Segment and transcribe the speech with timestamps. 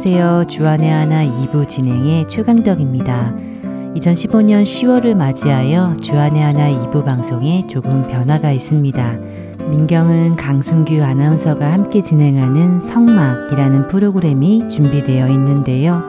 [0.00, 0.44] 안녕하세요.
[0.44, 3.34] 주안의 하나 2부 진행의 최강덕입니다.
[3.96, 9.12] 2015년 10월을 맞이하여 주안의 하나 2부 방송에 조금 변화가 있습니다.
[9.70, 16.00] 민경은 강순규 아나운서가 함께 진행하는 성막이라는 프로그램이 준비되어 있는데요.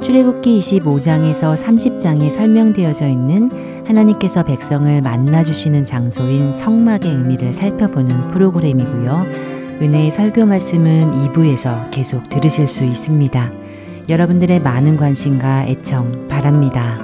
[0.00, 3.48] 출애굽기 25장에서 30장에 설명되어져 있는
[3.88, 9.51] 하나님께서 백성을 만나 주시는 장소인 성막의 의미를 살펴보는 프로그램이고요.
[9.82, 13.50] 은혜의 설교 말씀은 2부에서 계속 들으실 수 있습니다.
[14.08, 17.00] 여러분들의 많은 관심과 애청 바랍니다.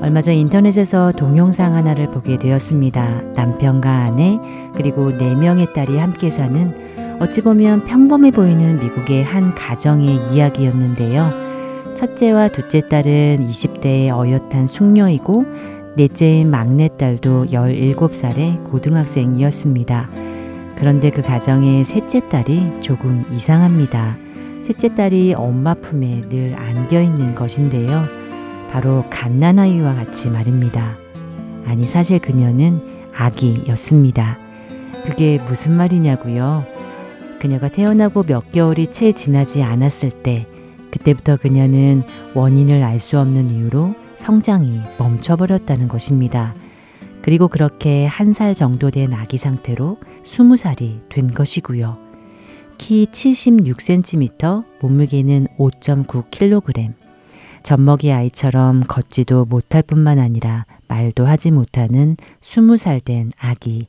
[0.00, 3.34] 얼마 전 인터넷에서 동영상 하나를 보게 되었습니다.
[3.34, 4.38] 남편과 아내,
[4.74, 6.72] 그리고 4명의 딸이 함께 사는
[7.20, 11.94] 어찌 보면 평범해 보이는 미국의 한 가정의 이야기였는데요.
[11.94, 15.44] 첫째와 둘째 딸은 20대의 어엿한 숙녀이고,
[15.94, 20.29] 넷째인 막내딸도 17살의 고등학생이었습니다.
[20.80, 24.16] 그런데 그 가정의 셋째 딸이 조금 이상합니다.
[24.62, 28.00] 셋째 딸이 엄마 품에 늘 안겨 있는 것인데요.
[28.70, 30.96] 바로 갓난아이와 같이 말입니다.
[31.66, 32.80] 아니, 사실 그녀는
[33.14, 34.38] 아기였습니다.
[35.04, 36.64] 그게 무슨 말이냐고요?
[37.38, 40.46] 그녀가 태어나고 몇 개월이 채 지나지 않았을 때,
[40.90, 42.02] 그때부터 그녀는
[42.34, 46.54] 원인을 알 수 없는 이유로 성장이 멈춰버렸다는 것입니다.
[47.22, 51.98] 그리고 그렇게 한 살 정도 된 아기 상태로 20살이 된 것이고요.
[52.78, 56.94] 키 76cm, 몸무게는 5.9kg.
[57.62, 63.86] 젖먹이 아이처럼 걷지도 못할 뿐만 아니라 말도 하지 못하는 20살 된 아기.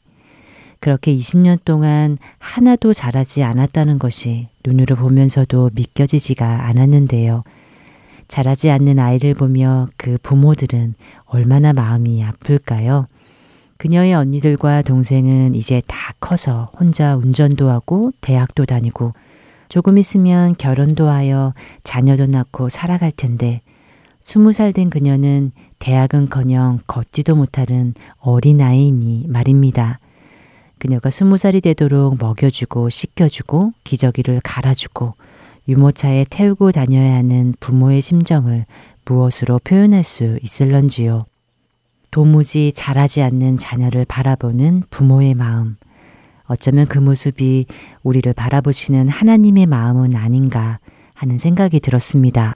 [0.82, 7.44] 그렇게 20년 동안 하나도 자라지 않았다는 것이 눈으로 보면서도 믿겨지지가 않았는데요.
[8.28, 13.08] 자라지 않는 아이를 보며 그 부모들은 얼마나 마음이 아플까요?
[13.82, 19.16] 그녀의 언니들과 동생은 이제 다 커서 혼자 운전도 하고 대학도 다니고
[19.70, 23.62] 조금 있으면 결혼도 하여 자녀도 낳고 살아갈 텐데
[24.22, 30.00] 스무 살 된 그녀는 대학은커녕 걷지도 못하는 어린아이니 말입니다.
[30.78, 35.16] 그녀가 스무 살이 되도록 먹여주고 씻겨주고 기저귀를 갈아주고
[35.68, 38.68] 유모차에 태우고 다녀야 하는 부모의 심정을
[39.06, 41.26] 무엇으로 표현할 수 있을런지요.
[42.12, 45.78] 도무지 자라지 않는 자녀를 바라보는 부모의 마음.
[46.46, 47.66] 어쩌면 그 모습이
[48.04, 50.80] 우리를 바라보시는 하나님의 마음은 아닌가
[51.14, 52.54] 하는 생각이 들었습니다.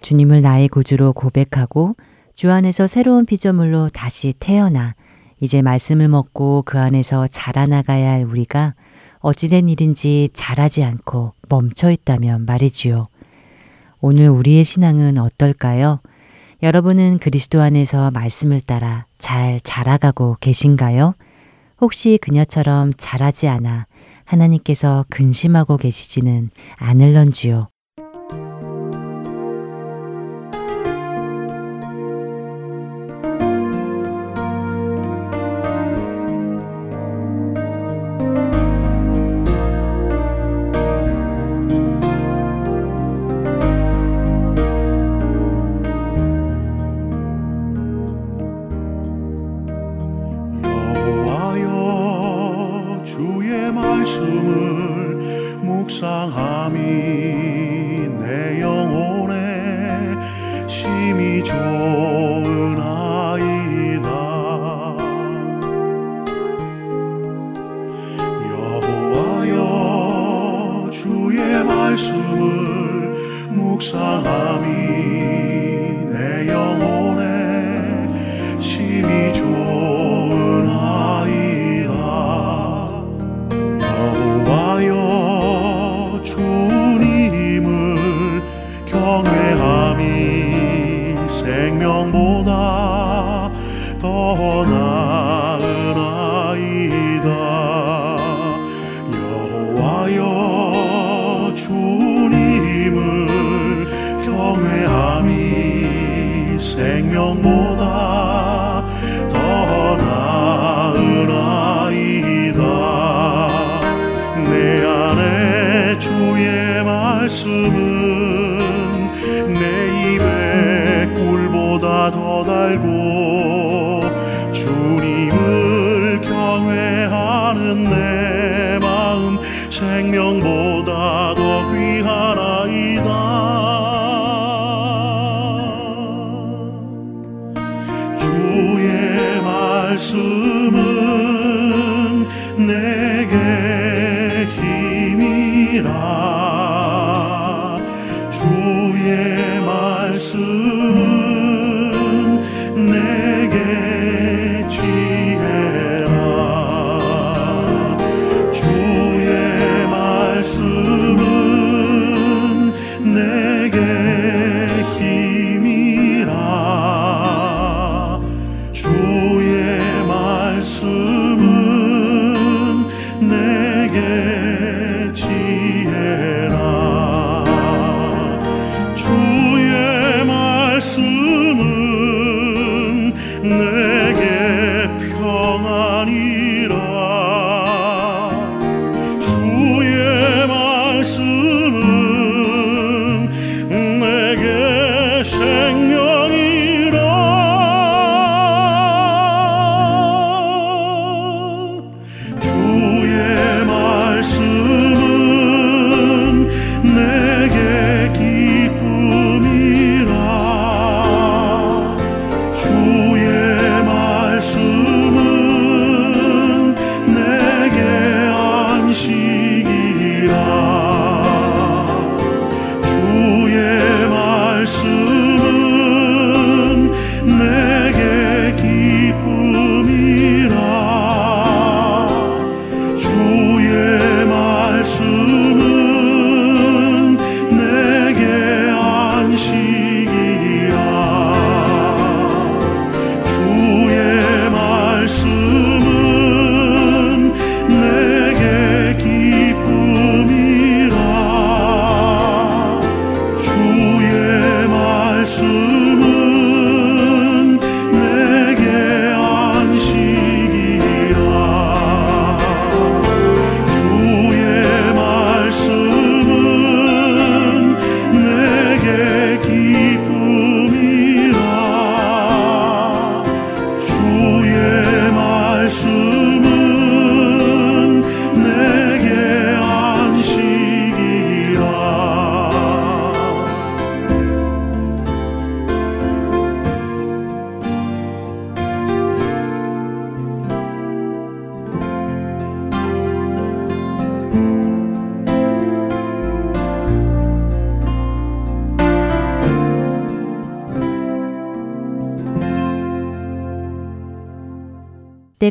[0.00, 1.96] 주님을 나의 구주로 고백하고
[2.34, 4.94] 주 안에서 새로운 피조물로 다시 태어나
[5.40, 8.74] 이제 말씀을 먹고 그 안에서 자라나가야 할 우리가
[9.18, 13.06] 어찌된 일인지 자라지 않고 멈춰 있다면 말이지요.
[14.00, 16.00] 오늘 우리의 신앙은 어떨까요?
[16.64, 21.12] 여러분은 그리스도 안에서 말씀을 따라 잘 자라가고 계신가요?
[21.78, 23.86] 혹시 그녀처럼 자라지 않아
[24.24, 27.68] 하나님께서 근심하고 계시지는 않을런지요?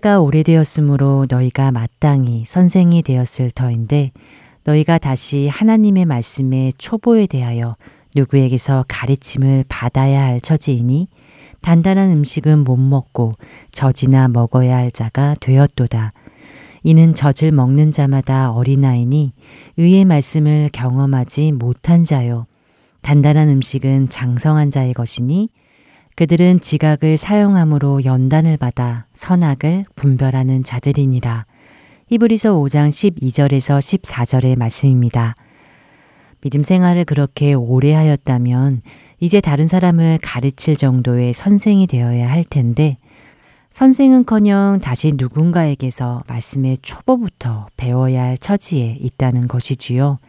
[0.03, 4.11] 때가 오래되었으므로 너희가 마땅히 선생이 되었을 터인데
[4.65, 7.75] 너희가 다시 하나님의 말씀의 초보에 대하여
[8.13, 11.07] 누구에게서 가르침을 받아야 할 처지이니
[11.61, 13.31] 단단한 음식은 못 먹고
[13.71, 16.11] 젖이나 먹어야 할 자가 되었도다.
[16.83, 19.31] 이는 젖을 먹는 자마다 어린아이니
[19.77, 22.45] 의의 말씀을 경험하지 못한 자요.
[23.01, 25.49] 단단한 음식은 장성한 자의 것이니
[26.15, 31.45] 그들은 지각을 사용함으로 연단을 받아 선악을 분별하는 자들이니라.
[32.09, 35.33] 히브리서 5장 12절에서 14절의 말씀입니다.
[36.41, 38.81] 믿음 생활을 그렇게 오래 하였다면
[39.19, 42.97] 이제 다른 사람을 가르칠 정도의 선생이 되어야 할 텐데
[43.71, 50.19] 선생은커녕 다시 누군가에게서 말씀의 초보부터 배워야 할 처지에 있다는 것이지요.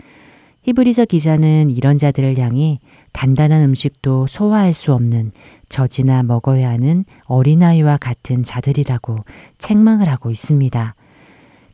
[0.62, 2.78] 히브리서 기자는 이런 자들을 향해
[3.14, 5.32] 단단한 음식도 소화할 수 없는
[5.70, 9.18] 젖이나 먹어야 하는 어린아이와 같은 자들이라고
[9.56, 10.94] 책망을 하고 있습니다.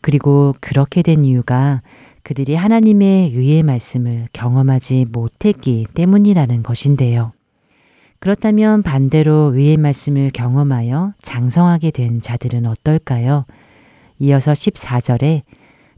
[0.00, 1.82] 그리고 그렇게 된 이유가
[2.22, 7.32] 그들이 하나님의 의의 말씀을 경험하지 못했기 때문이라는 것인데요.
[8.20, 13.46] 그렇다면 반대로 의의 말씀을 경험하여 장성하게 된 자들은 어떨까요?
[14.18, 15.42] 이어서 14절에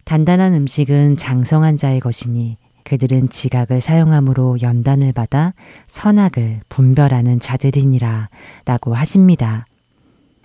[0.05, 5.55] 단단한 음식은 장성한 자의 것이니 그들은 지각을 사용함으로 연단을 받아
[5.87, 8.29] 선악을 분별하는 자들이니라
[8.65, 9.67] 라고 하십니다.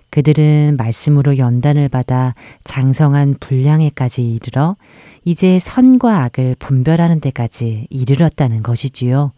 [0.10, 4.76] 그들은 말씀으로 연단을 받아 장성한 분량에까지 이르러
[5.26, 9.34] 이제 선과 악을 분별하는 데까지 이르렀다는 것이지요.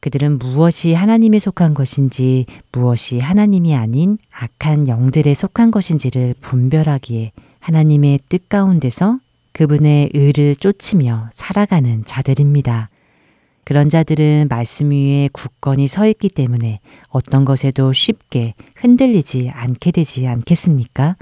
[0.00, 8.48] 그들은 무엇이 하나님에 속한 것인지 무엇이 하나님이 아닌 악한 영들에 속한 것인지를 분별하기에 하나님의 뜻
[8.48, 9.20] 가운데서
[9.52, 12.90] 그분의 의를 쫓으며 살아가는 자들입니다.
[13.64, 21.16] 그런 자들은 말씀 위에 굳건히 서 있기 때문에 어떤 것에도 쉽게 흔들리지 않게 되지 않겠습니까?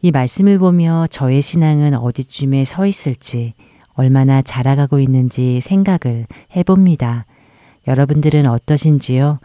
[0.00, 3.54] 이 말씀을 보며 저의 신앙은 어디쯤에 서 있을지
[3.94, 7.26] 얼마나 자라가고 있는지 생각을 해봅니다.
[7.88, 9.40] 여러분들은 어떠신지요?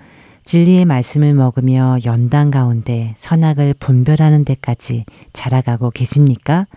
[0.45, 6.67] 진리의 말씀을 먹으며 연단 가운데 선악을 분별하는 데까지 자라가고 계십니까?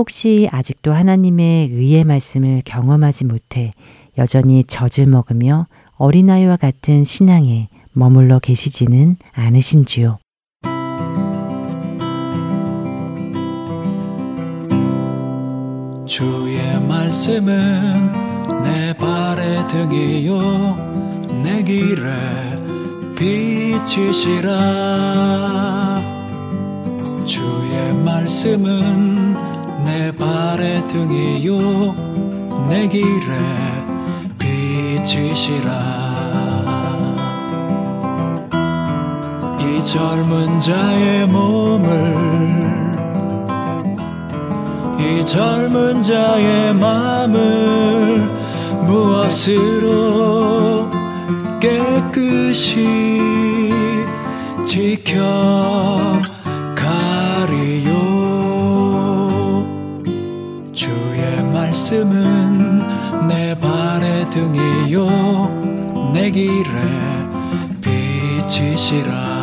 [0.00, 3.70] 혹시 아직도 하나님의 의의 말씀을 경험하지 못해
[4.16, 5.66] 여전히 젖을 먹으며
[5.96, 10.16] 어린아이와 같은 신앙에 머물러 계시지는 않으신지요.
[16.06, 22.10] 주의 말씀은 내 발의 등이요 내 길에
[23.16, 24.48] 빛이시라
[27.26, 29.09] 주의 말씀은
[29.84, 31.58] 내 발의 등이요
[32.68, 33.36] 내 길에
[34.38, 36.00] 빛이시라.
[39.60, 42.60] 이 젊은 자의 몸을
[44.98, 48.28] 이 젊은 자의 마음을
[48.86, 49.90] 무엇으로
[51.60, 53.20] 깨끗이
[54.64, 55.20] 지켜
[61.80, 65.06] 말씀은 내 발의 등이요.
[66.12, 66.68] 내 길에
[67.80, 69.40] 빛이시라.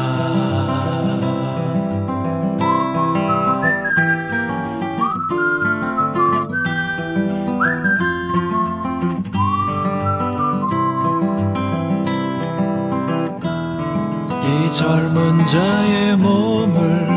[14.69, 17.16] 젊은 자의 몸을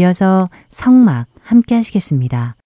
[0.00, 2.56] 이어서 성막 함께 하시겠습니다.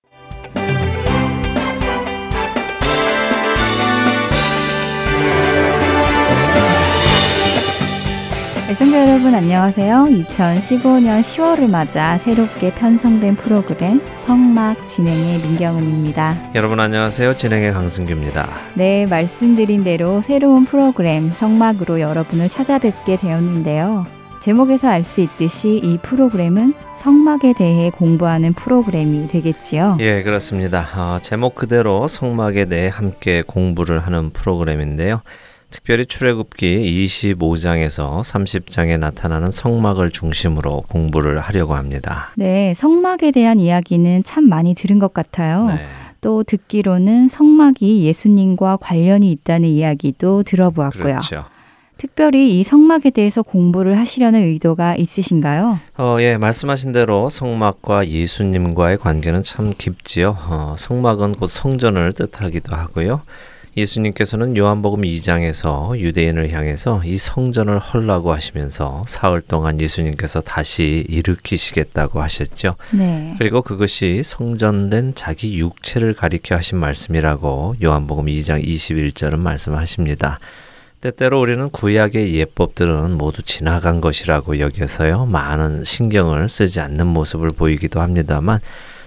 [8.69, 10.07] 애청자 여러분 안녕하세요.
[10.07, 16.53] 2015년 10월을 맞아 새롭게 편성된 프로그램 성막 진행의 민경은입니다.
[16.55, 17.37] 여러분 안녕하세요.
[17.37, 18.49] 진행의 강승규입니다.
[18.75, 24.07] 네, 말씀드린 대로 새로운 프로그램 성막으로 여러분을 찾아뵙게 되었는데요.
[24.45, 29.97] 제목에서 알 수 있듯이 이 프로그램은 성막에 대해 공부하는 프로그램이 되겠지요.
[30.01, 30.85] 예, 그렇습니다.
[30.99, 35.23] 어, 제목 그대로 성막에 대해 함께 공부를 하는 프로그램인데요.
[35.71, 42.31] 특별히 출애굽기 25장에서 30장에 나타나는 성막을 중심으로 공부를 하려고 합니다.
[42.37, 45.69] 네, 성막에 대한 이야기는 참 많이 들은 것 같아요.
[45.69, 45.87] 네.
[46.21, 51.03] 또 듣기로는 성막이 예수님과 관련이 있다는 이야기도 들어보았고요.
[51.03, 51.45] 그렇죠.
[52.05, 55.79] 특별히 이 성막에 대해서 공부를 하시려는 의도가 있으신가요?
[55.97, 60.37] 어, 예, 말씀하신 대로 성막과 예수님과의 관계는 참 깊지요.
[60.39, 63.23] 어, 성막은 곧 성전을 뜻하기도 하고요.
[63.79, 72.75] 예수님께서는 요한복음 2장에서 유대인을 향해서 이 성전을 헐라고 하시면서 사흘 동안 예수님께서 다시 일으키시겠다고 하셨죠.
[72.93, 73.35] 네.
[73.39, 80.39] 그리고 그것이 성전된 자기 육체를 가리켜 하신 말씀이라고 요한복음 2장 21절은 말씀하십니다.
[81.05, 85.27] 때때로 우리는 구약의 예법들은 모두 지나간 것이라고 여겨서요.
[85.27, 88.59] 많은 신경을 쓰지 않는 모습을 보이기도 합니다만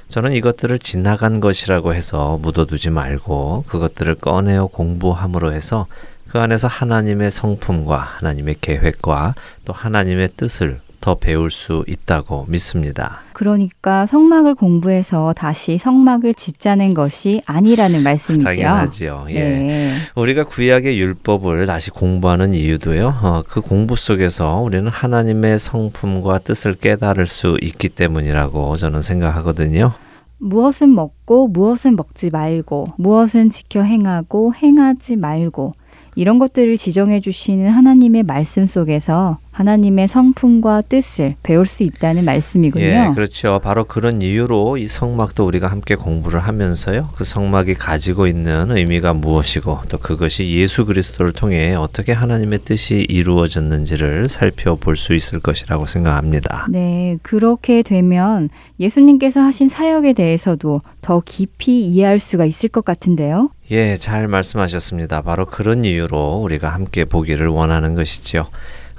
[0.08, 5.88] 저는 이것들을 지나간 것이라고 해서 묻어두지 말고 그것들을 꺼내어 공부함으로 해서
[6.28, 9.34] 그 안에서 하나님의 성품과 하나님의 계획과
[9.66, 13.22] 또 하나님의 뜻을 더 배울 수 있다고 믿습니다.
[13.34, 18.44] 그러니까 성막을 공부해서 다시 성막을 짓자는 것이 아니라는 말씀이죠.
[18.46, 19.28] 당연하지요.
[19.30, 19.34] 예.
[19.34, 19.96] 네.
[20.16, 23.08] 우리가 구약의 율법을 다시 공부하는 이유도요.
[23.22, 29.94] 어, 그 공부 속에서 우리는 하나님의 성품과 뜻을 깨달을 수 있기 때문이라고 저는 생각하거든요.
[30.40, 35.74] 무엇은 먹고 무엇은 먹지 말고 무엇은 지켜 행하고 행하지 말고
[36.16, 42.86] 이런 것들을 지정해 주시는 하나님의 말씀 속에서 하나님의 성품과 뜻을 배울 수 있다는 말씀이군요.
[42.86, 43.60] 예, 그렇죠.
[43.64, 47.10] 바로 그런 이유로 이 성막도 우리가 함께 공부를 하면서요.
[47.16, 54.30] 그 성막이 가지고 있는 의미가 무엇이고 또 그것이 예수 그리스도를 통해 어떻게 하나님의 뜻이 이루어졌는지를
[54.30, 56.68] 살펴볼 수 있을 것이라고 생각합니다.
[56.70, 58.50] 네, 그렇게 되면
[58.80, 63.50] 예수님께서 하신 사역에 대해서도 더 깊이 이해할 수가 있을 것 같은데요.
[63.72, 65.24] 예, 잘 말씀하셨습니다.
[65.24, 68.46] 바로 그런 이유로 우리가 함께 보기를 원하는 것이지요.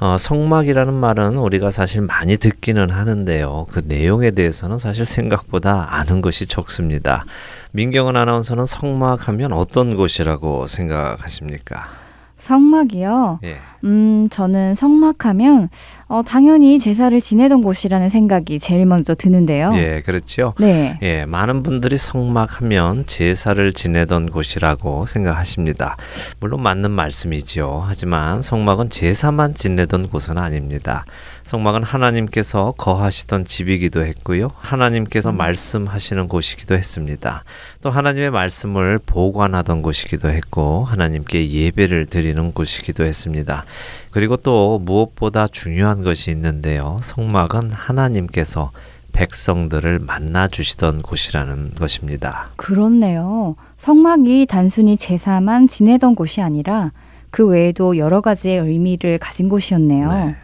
[0.00, 3.66] 어, 성막이라는 말은 우리가 사실 많이 듣기는 하는데요.
[3.70, 7.24] 그 내용에 대해서는 사실 생각보다 아는 것이 적습니다.
[7.72, 12.07] 민경은 아나운서는 성막 하면 어떤 곳이라고 생각하십니까?
[12.38, 13.40] 성막이요.
[13.44, 13.56] 예.
[13.84, 15.68] 음, 저는 성막하면
[16.08, 19.72] 어, 당연히 제사를 지내던 곳이라는 생각이 제일 먼저 드는데요.
[19.74, 20.54] 예, 그렇죠.
[20.58, 20.98] 네.
[21.02, 25.96] 예, 많은 분들이 성막하면 제사를 지내던 곳이라고 생각하십니다.
[26.40, 27.84] 물론 맞는 말씀이지요.
[27.86, 31.04] 하지만 성막은 제사만 지내던 곳은 아닙니다.
[31.48, 34.50] 성막은 하나님께서 거하시던 집이기도 했고요.
[34.58, 37.42] 하나님께서 말씀하시는 곳이기도 했습니다.
[37.80, 43.64] 또 하나님의 말씀을 보관하던 곳이기도 했고 하나님께 예배를 드리는 곳이기도 했습니다.
[44.10, 47.00] 그리고 또 무엇보다 중요한 것이 있는데요.
[47.02, 48.70] 성막은 하나님께서
[49.12, 52.50] 백성들을 만나 주시던 곳이라는 것입니다.
[52.56, 53.56] 그렇네요.
[53.78, 56.92] 성막이 단순히 제사만 지내던 곳이 아니라
[57.30, 60.12] 그 외에도 여러 가지의 의미를 가진 곳이었네요.
[60.12, 60.36] 네.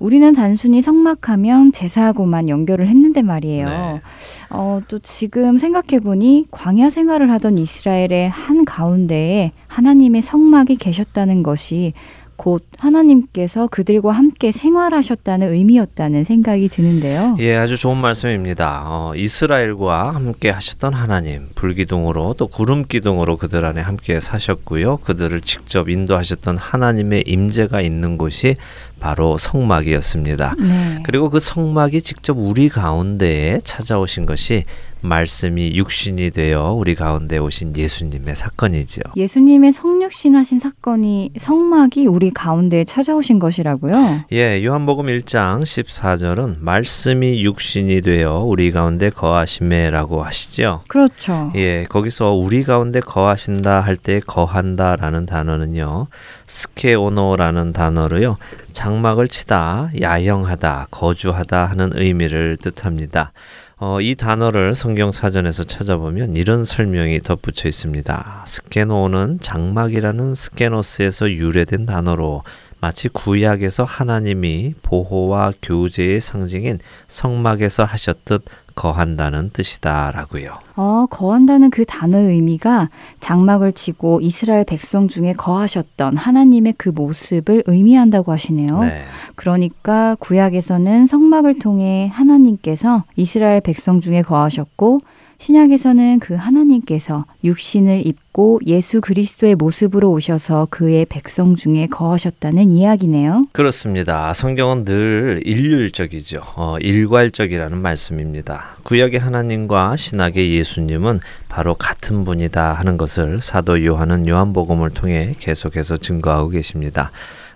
[0.00, 3.68] 우리는 단순히 성막하면 제사하고만 연결을 했는데 말이에요.
[3.68, 4.00] 네.
[4.48, 11.92] 어, 또 지금 생각해보니 광야 생활을 하던 이스라엘의 한 가운데에 하나님의 성막이 계셨다는 것이
[12.40, 17.36] 곧 하나님께서 그들과 함께 생활하셨다는 의미였다는 생각이 드는데요.
[17.38, 18.84] 예, 아주 좋은 말씀입니다.
[18.86, 25.00] 어, 이스라엘과 함께 하셨던 하나님, 불기둥으로 또 구름 기둥으로 그들 안에 함께 사셨고요.
[25.02, 28.56] 그들을 직접 인도하셨던 하나님의 임재가 있는 곳이
[29.00, 30.54] 바로 성막이었습니다.
[30.60, 31.02] 네.
[31.04, 34.64] 그리고 그 성막이 직접 우리 가운데에 찾아오신 것이
[35.02, 39.04] 말씀이 육신이 되어 우리 가운데 오신 예수님의 사건이지요.
[39.16, 44.24] 예수님의 성육신하신 사건이 성막이 우리 가운데에 찾아오신 것이라고요.
[44.32, 50.82] 예, 요한복음 1장 14절은 말씀이 육신이 되어 우리 가운데 거하심에라고 하시죠.
[50.88, 51.52] 그렇죠.
[51.54, 56.06] 예, 거기서 우리 가운데 거하신다 할 때 거한다라는 단어는요.
[56.46, 58.38] 스케오노라는 단어로요.
[58.72, 63.32] 장막을 치다, 야영하다, 거주하다 하는 의미를 뜻합니다.
[63.82, 68.44] 어, 이 단어를 성경 사전에서 찾아보면 이런 설명이 덧붙여 있습니다.
[68.46, 72.42] 스케노는 장막이라는 스케노스에서 유래된 단어로
[72.82, 76.78] 마치 구약에서 하나님이 보호와 교제의 상징인
[77.08, 78.44] 성막에서 하셨듯
[78.80, 80.54] 거한다는 뜻이다라고요.
[80.76, 82.88] 어, 거한다는 그 단어의 의미가
[83.20, 88.80] 장막을 치고 이스라엘 백성 중에 거하셨던 하나님의 그 모습을 의미한다고 하시네요.
[88.80, 89.04] 네.
[89.34, 95.00] 그러니까 구약에서는 성막을 통해 하나님께서 이스라엘 백성 중에 거하셨고
[95.40, 103.44] 신약에서는 그 하나님께서 육신을 입고 예수 그리스도의 모습으로 오셔서 그의 백성 중에 거하셨다는 이야기네요.
[103.52, 104.34] 그렇습니다.
[104.34, 106.42] 성경은 늘 일률적이죠.
[106.56, 108.76] 어, 일괄적이라는 말씀입니다.
[108.84, 116.50] 구약의 하나님과 신약의 예수님은 바로 같은 분이다 하는 것을 사도 요한은 요한복음을 통해 계속해서 증거하고
[116.50, 117.12] 계십니다.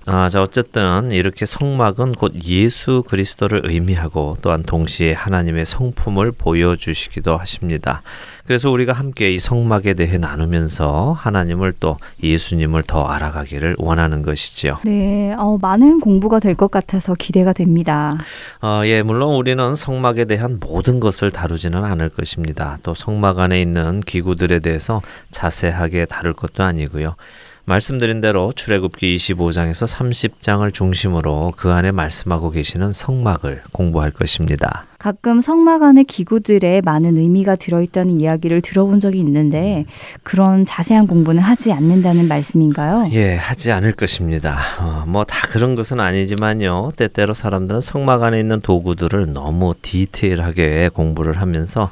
[0.07, 8.03] 아, 자, 어쨌든 이렇게 성막은 곧 예수 그리스도를 의미하고 또한 동시에 하나님의 성품을 보여주시기도 하십니다.
[8.47, 14.81] 그래서 우리가 함께 이 성막에 대해 나누면서 하나님을 또 예수님을 더 알아가기를 원하는 것이지요.
[14.85, 18.17] 네, 어, 많은 공부가 될 것 같아서 기대가 됩니다.
[18.63, 22.79] 어, 예, 물론 우리는 성막에 대한 모든 것을 다루지는 않을 것입니다.
[22.83, 27.17] 또 성막 안에 있는 기구들에 대해서 자세하게 다룰 것도 아니고요.
[27.67, 34.87] 말씀드린 대로 출애굽기 25장에서 30장을 중심으로 그 안에 말씀하고 계시는 성막을 공부할 것입니다.
[34.99, 39.85] 가끔 성막 안에 기구들에 많은 의미가 들어있다는 이야기를 들어본 적이 있는데
[40.23, 43.09] 그런 자세한 공부는 하지 않는다는 말씀인가요?
[43.13, 44.59] 예, 하지 않을 것입니다.
[44.81, 46.93] 어, 뭐다 그런 것은 아니지만요.
[46.97, 51.91] 때때로 사람들은 성막 안에 있는 도구들을 너무 디테일하게 공부를 하면서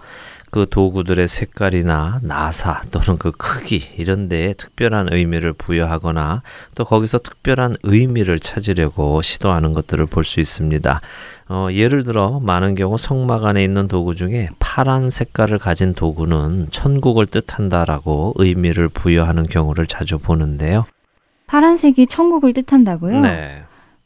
[0.52, 6.42] 그 도구들의 색깔이나 나사 또는 그 크기 이런 데에 특별한 의미를 부여하거나
[6.76, 11.00] 또 거기서 특별한 의미를 찾으려고 시도하는 것들을 볼 수 있습니다.
[11.48, 17.26] 어, 예를 들어 많은 경우 성막 안에 있는 도구 중에 파란 색깔을 가진 도구는 천국을
[17.26, 20.84] 뜻한다라고 의미를 부여하는 경우를 자주 보는데요.
[21.46, 23.20] 파란색이 천국을 뜻한다고요?
[23.20, 23.62] 네.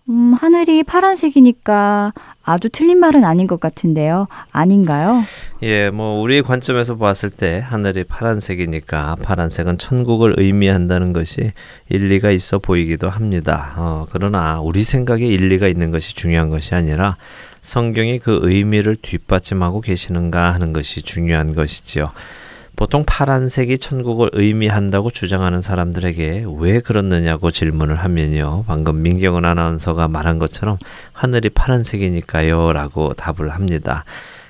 [0.08, 2.12] 음, 하늘이 파란색이니까
[2.44, 4.28] 아주 틀린 말은 아닌 것 같은데요.
[4.52, 5.22] 아닌가요?
[5.62, 11.52] 예, 뭐 우리의 관점에서 봤을 때 하늘이 파란색이니까 파란색은 천국을 의미한다는 것이
[11.88, 13.72] 일리가 있어 보이기도 합니다.
[13.76, 17.16] 어, 그러나 우리 생각에 일리가 있는 것이 중요한 것이 아니라
[17.62, 22.10] 성경이 그 의미를 뒷받침하고 계시는가 하는 것이 중요한 것이지요.
[22.76, 28.64] 보통 파란색이 천국을 의미한다고 주장하는 사람들에게 왜 그렇느냐고 질문을 하면요.
[28.66, 30.76] 방금 민경은 아나운서가 말한 것처럼
[31.14, 32.74] 하늘이 파란색이니까요.
[32.74, 34.04] 라고 답을 합니다.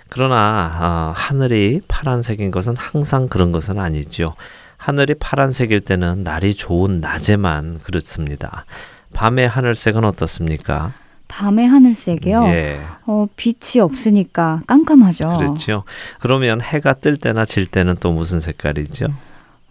[0.08, 4.34] 그러나 어, 하늘이 파란색인 것은 항상 그런 것은 아니죠.
[4.76, 8.66] 하늘이 파란색일 때는 날이 좋은 낮에만 그렇습니다.
[9.14, 10.92] 밤의 하늘색은 어떻습니까?
[11.28, 12.44] 밤의 하늘색이요?
[12.46, 12.80] 예.
[13.06, 15.36] 어, 빛이 없으니까 깜깜하죠.
[15.38, 15.84] 그렇죠.
[16.20, 19.06] 그러면 해가 뜰 때나 질 때는 또 무슨 색깔이죠?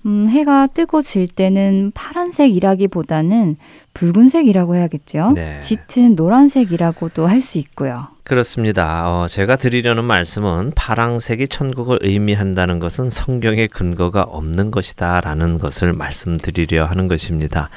[0.06, 3.56] 음, 해가 뜨고 질 때는 파란색이라기보다는
[3.96, 5.32] 붉은색이라고 해야겠죠.
[5.34, 5.60] 네.
[5.62, 8.08] 짙은 노란색이라고도 할 수 있고요.
[8.24, 9.10] 그렇습니다.
[9.10, 17.08] 어, 제가 드리려는 말씀은 파랑색이 천국을 의미한다는 것은 성경의 근거가 없는 것이다라는 것을 말씀드리려 하는
[17.08, 17.70] 것입니다.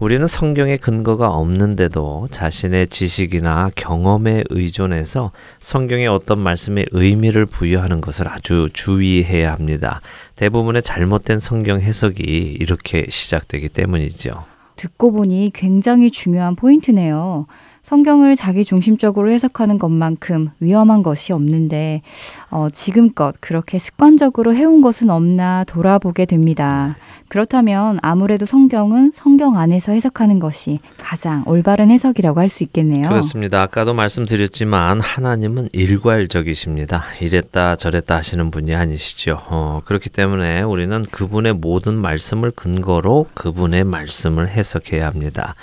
[0.00, 8.70] 우리는 성경의 근거가 없는데도 자신의 지식이나 경험에 의존해서 성경의 어떤 말씀에 의미를 부여하는 것을 아주
[8.72, 10.00] 주의해야 합니다.
[10.36, 14.44] 대부분의 잘못된 성경 해석이 이렇게 시작되기 때문이죠.
[14.76, 17.46] 듣고 보니 굉장히 중요한 포인트네요.
[17.90, 22.02] 성경을 자기 중심적으로 해석하는 것만큼 위험한 것이 없는데
[22.48, 26.96] 어, 지금껏 그렇게 습관적으로 해온 것은 없나 돌아보게 됩니다.
[27.26, 33.08] 그렇다면 아무래도 성경은 성경 안에서 해석하는 것이 가장 올바른 해석이라고 할 수 있겠네요.
[33.08, 33.62] 그렇습니다.
[33.62, 37.02] 아까도 말씀드렸지만 하나님은 일괄적이십니다.
[37.20, 39.40] 이랬다 저랬다 하시는 분이 아니시죠.
[39.48, 45.56] 어, 그렇기 때문에 우리는 그분의 모든 말씀을 근거로 그분의 말씀을 해석해야 합니다.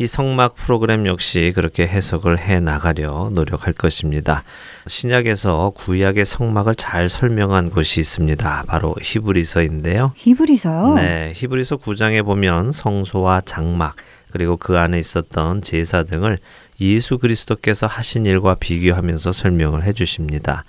[0.00, 4.44] 이 성막 프로그램 역시 그렇게 해석을 해 나가려 노력할 것입니다.
[4.86, 8.64] 신약에서 구약의 성막을 잘 설명한 곳이 있습니다.
[8.66, 10.14] 바로 히브리서인데요.
[10.16, 10.94] 히브리서요?
[10.94, 13.96] 네, 히브리서 9장에 보면 성소와 장막
[14.32, 16.38] 그리고 그 안에 있었던 제사 등을
[16.80, 20.64] 예수 그리스도께서 하신 일과 비교하면서 설명을 해 주십니다.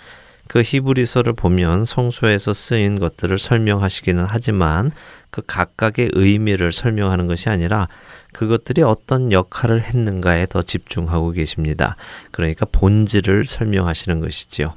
[0.50, 4.92] 그 히브리서를 보면 성소에서 쓰인 것들을 설명하시기는 하지만
[5.32, 7.88] 그 각각의 의미를 설명하는 것이 아니라
[8.34, 11.96] 그것들이 어떤 역할을 했는가에 더 집중하고 계십니다.
[12.32, 14.74] 그러니까 본질을 설명하시는 것이지요.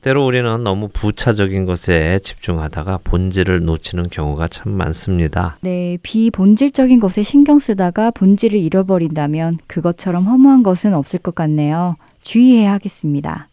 [0.00, 5.58] 때로 우리는 너무 부차적인 것에 집중하다가 본질을 놓치는 경우가 참 많습니다.
[5.60, 11.96] 네, 비본질적인 것에 신경 쓰다가 본질을 잃어버린다면 그것처럼 허무한 것은 없을 것 같네요.
[12.22, 13.48] 주의해야 하겠습니다.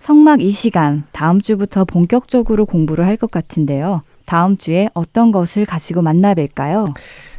[0.00, 4.02] 성막 이 시간, 다음 주부터 본격적으로 공부를 할 것 같은데요.
[4.24, 6.94] 다음 주에 어떤 것을 가지고 만나 뵐까요?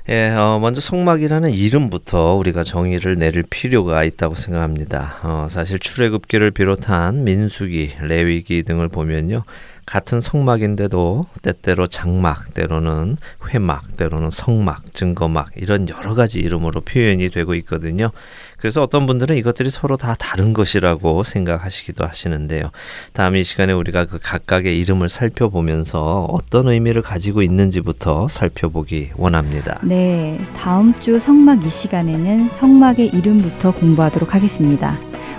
[0.07, 5.19] 예, 어, 먼저 성막이라는 이름부터 우리가 정의를 내릴 필요가 있다고 생각합니다.
[5.23, 9.43] 어, 사실 출애굽기를 비롯한 민수기, 레위기 등을 보면요.
[9.87, 13.17] 같은 성막인데도 때때로 장막, 때로는
[13.49, 18.11] 회막, 때로는 성막, 증거막 이런 여러 가지 이름으로 표현이 되고 있거든요.
[18.57, 22.71] 그래서 어떤 분들은 이것들이 서로 다 다른 것이라고 생각하시기도 하시는데요.
[23.13, 29.79] 다음 이 시간에 우리가 그 각각의 이름을 살펴보면서 어떤 의미를 가지고 있는지부터 살펴보기 원합니다.
[29.83, 34.97] 네, 다음 주 성막 이 시간에는 성막의 이름부터 공부하도록 하겠습니다.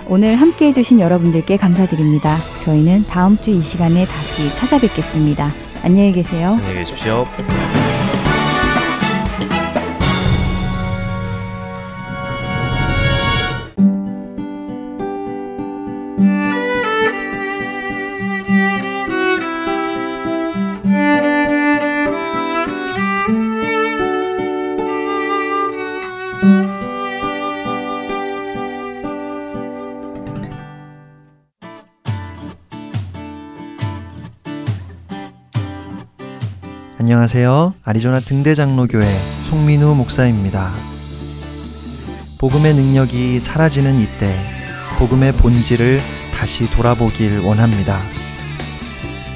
[0.09, 2.37] 오늘 함께 해주신 여러분들께 감사드립니다.
[2.63, 5.51] 저희는 다음 주 이 시간에 다시 찾아뵙겠습니다.
[5.83, 6.51] 안녕히 계세요.
[6.53, 7.25] 안녕히 계십시오.
[37.27, 37.73] 안녕하세요.
[37.83, 39.05] 아리조나 등대장로교회
[39.49, 40.71] 송민우 목사입니다.
[42.37, 44.33] 복음의 능력이 사라지는 이때
[44.97, 45.99] 복음의 본질을
[46.33, 47.99] 다시 돌아보길 원합니다.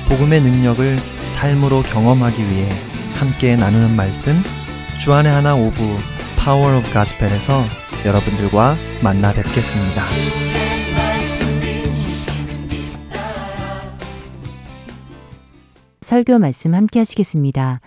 [0.08, 0.96] 복음의 능력을
[1.28, 2.70] 삶으로 경험하기 위해
[3.16, 4.42] 함께 나누는 말씀
[4.98, 5.98] 주 안의 하나 오부
[6.38, 7.62] Power of Gospel에서
[8.06, 10.71] 여러분들과 만나 뵙겠습니다.
[16.04, 17.80] 설교 말씀 함께 하시겠습니다.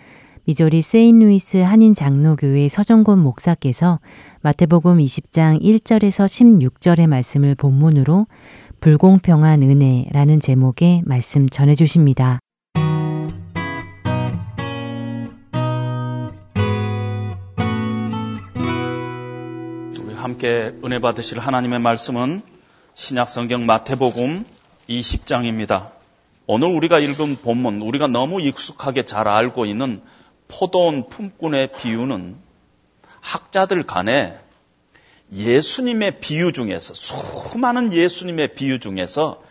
[0.45, 3.99] 미조리 세인루이스 한인 장로교회 서정곤 목사께서
[4.41, 8.29] 마태복음 20장 1절에서 16절의 말씀을 본문으로
[8.79, 12.39] 불공평한 은혜라는 제목의 말씀 전해 주십니다.
[19.99, 22.43] 우리 함께 은혜 받으실 하나님의 말씀은
[22.95, 24.45] 신약 성경 마태복음
[24.89, 26.04] 20장입니다.
[26.47, 30.03] 오늘 우리가 읽은 본문, 우리가 너무 익숙하게 잘 알고 있는
[30.49, 32.37] 포도원 품꾼의 비유는
[33.21, 34.39] 학자들 간에
[35.33, 39.43] 예수님의 비유 중에서, 수많은 예수님의 비유 중에서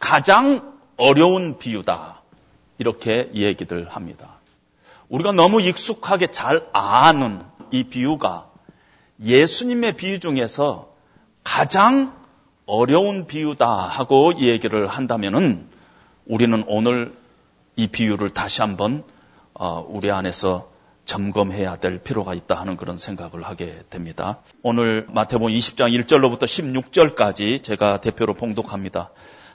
[0.00, 2.20] 가장 어려운 비유다.
[2.78, 4.40] 이렇게 얘기들 합니다.
[5.08, 8.50] 우리가 너무 익숙하게 잘 아는 이 비유가
[9.22, 10.92] 예수님의 비유 중에서
[11.44, 12.16] 가장
[12.66, 15.69] 어려운 비유다 하고 얘기를 한다면은
[16.30, 17.12] 우리는 오늘
[17.74, 19.02] 이 비유를 다시 한번
[19.52, 20.70] 어, 우리 안에서
[21.04, 24.38] 점검해야 될 필요가 있다 하는 그런 생각을 하게 됩니다.
[24.62, 29.10] 오늘 마태복음 20장 1절로부터 16절까지 제가 대표로 봉독합니다.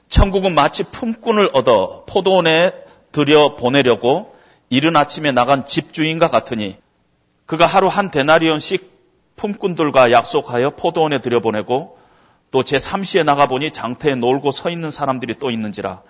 [0.10, 2.74] 천국은 마치 품꾼을 얻어 포도원에
[3.14, 4.36] 들여 보내려고
[4.70, 6.76] 이른 아침에 나간 집주인과 같으니
[7.46, 8.92] 그가 하루 한 데나리온씩
[9.38, 11.98] 품꾼들과 약속하여 포도원에 들여보내고
[12.52, 16.02] 또 제3시에 나가보니 장터에 놀고 서 있는 사람들이 또 있는지라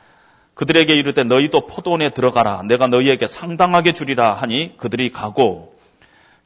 [0.55, 2.63] 그들에게 이르되 너희도 포도원에 들어가라.
[2.63, 5.75] 내가 너희에게 상당하게 주리라 하니 그들이 가고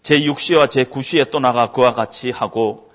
[0.02, 2.92] 제6시와 제9시에 또 나가 그와 같이 하고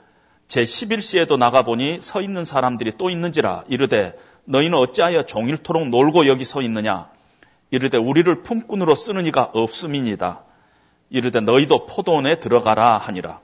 [0.48, 7.08] 제11시에도 나가보니 서 있는 사람들이 또 있는지라 이르되 너희는 어찌하여 종일토록 놀고 여기 서 있느냐?
[7.70, 10.42] 이르되 우리를 품꾼으로 쓰는 이가 없음이니다.
[11.10, 13.40] 이르되 너희도 포도원에 들어가라 하니라.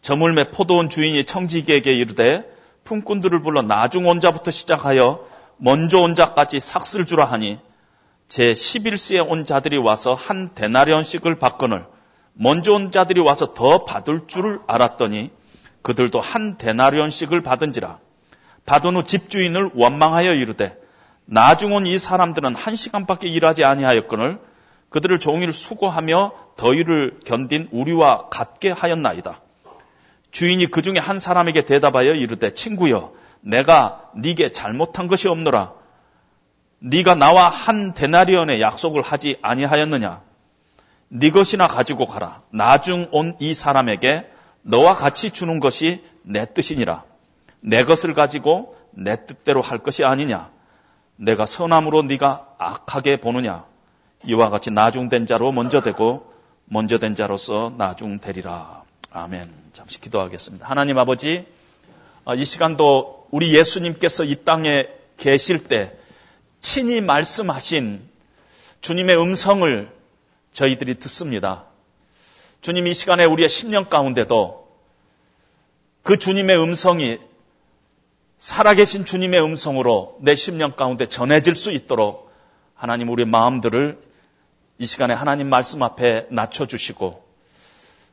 [0.00, 2.44] 저물매 포도원 주인이 청지기에게 이르되
[2.84, 7.58] 품꾼들을 불러 나중 온 자부터 시작하여 먼저 온 자까지 삭슬 주라 하니
[8.28, 11.86] 제 11시에 온 자들이 와서 한 데나리온씩을 받거늘
[12.32, 15.30] 먼저 온 자들이 와서 더 받을 줄을 알았더니
[15.82, 17.98] 그들도 한 데나리온씩을 받은지라
[18.66, 20.76] 받은 후 집주인을 원망하여 이르되
[21.26, 24.38] 나중 온 이 사람들은 한 시간밖에 일하지 아니하였거늘
[24.90, 29.40] 그들을 종일 수고하며 더위를 견딘 우리와 같게 하였나이다.
[30.30, 33.12] 주인이 그 중에 한 사람에게 대답하여 이르되 친구여
[33.44, 35.74] 내가 네게 잘못한 것이 없노라.
[36.78, 40.22] 네가 나와 한 데나리온의 약속을 하지 아니하였느냐?
[41.08, 42.42] 네 것이나 가지고 가라.
[42.50, 44.30] 나중 온 이 사람에게
[44.62, 47.04] 너와 같이 주는 것이 내 뜻이니라.
[47.60, 50.50] 내 것을 가지고 내 뜻대로 할 것이 아니냐?
[51.16, 53.64] 내가 선함으로 네가 악하게 보느냐?
[54.24, 56.32] 이와 같이 나중된 자로 먼저 되고
[56.64, 58.82] 먼저 된 자로서 나중되리라.
[59.12, 59.50] 아멘.
[59.74, 60.66] 잠시 기도하겠습니다.
[60.66, 61.46] 하나님 아버지,
[62.24, 65.92] 어, 이 시간도 우리 예수님께서 이 땅에 계실 때
[66.60, 68.08] 친히 말씀하신
[68.80, 69.90] 주님의 음성을
[70.52, 71.64] 저희들이 듣습니다.
[72.60, 74.68] 주님 이 시간에 우리의 10년 가운데도
[76.04, 77.18] 그 주님의 음성이
[78.38, 82.30] 살아계신 주님의 음성으로 내 10년 가운데 전해질 수 있도록
[82.76, 84.00] 하나님 우리의 마음들을
[84.78, 87.24] 이 시간에 하나님 말씀 앞에 낮춰주시고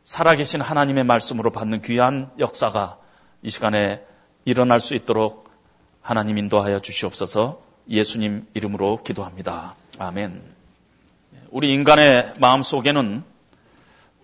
[0.04, 2.98] 살아계신 하나님의 말씀으로 받는 귀한 역사가
[3.44, 4.04] 이 시간에
[4.46, 5.52] 일어날 수 있도록
[6.02, 9.76] 하나님 인도하여 주시옵소서 예수님 이름으로 기도합니다.
[10.00, 10.42] 아멘.
[11.50, 13.24] 우리 인간의 마음 속에는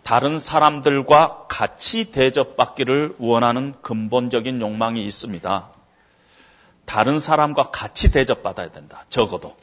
[0.03, 5.69] 다른 사람들과 같이 대접받기를 원하는 근본적인 욕망이 있습니다.
[6.85, 9.03] 다른 사람과 같이 대접받아야 된다.
[9.09, 9.55] 적어도.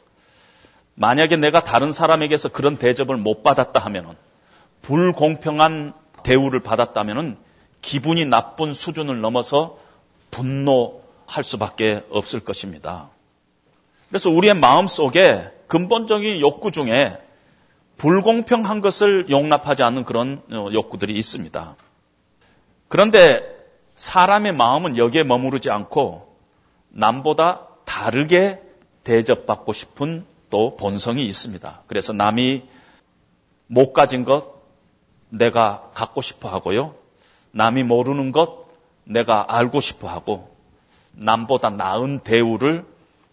[0.93, 4.13] 만약에 내가 다른 사람에게서 그런 대접을 못 받았다 하면은
[4.83, 7.37] 불공평한 대우를 받았다면
[7.81, 9.79] 기분이 나쁜 수준을 넘어서
[10.35, 13.09] 분노할 수밖에 없을 것입니다.
[14.09, 17.17] 그래서 우리의 마음 속에 근본적인 욕구 중에
[17.97, 21.77] 불공평한 것을 용납하지 않는 그런 어, 욕구들이 있습니다.
[22.89, 23.43] 그런데
[23.95, 26.35] 사람의 마음은 여기에 머무르지 않고
[26.89, 28.61] 남보다 다르게
[29.05, 31.83] 대접받고 싶은 또 본성이 있습니다.
[31.87, 32.63] 그래서 남이
[33.67, 34.53] 못 가진 것,
[35.29, 36.95] 내가 갖고 싶어 하고요.
[37.51, 38.64] 남이 모르는 것
[39.05, 40.53] 내가 알고 싶어 하고
[41.13, 42.85] 남보다 나은 대우를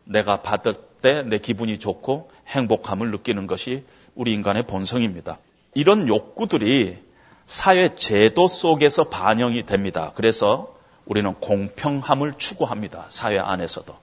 [0.04, 5.38] 내가 받을 때 내 기분이 좋고 행복함을 느끼는 것이 우리 인간의 본성입니다.
[5.74, 6.96] 이런 욕구들이
[7.44, 10.12] 사회 제도 속에서 반영이 됩니다.
[10.14, 13.06] 그래서 우리는 공평함을 추구합니다.
[13.08, 13.94] 사회 안에서도.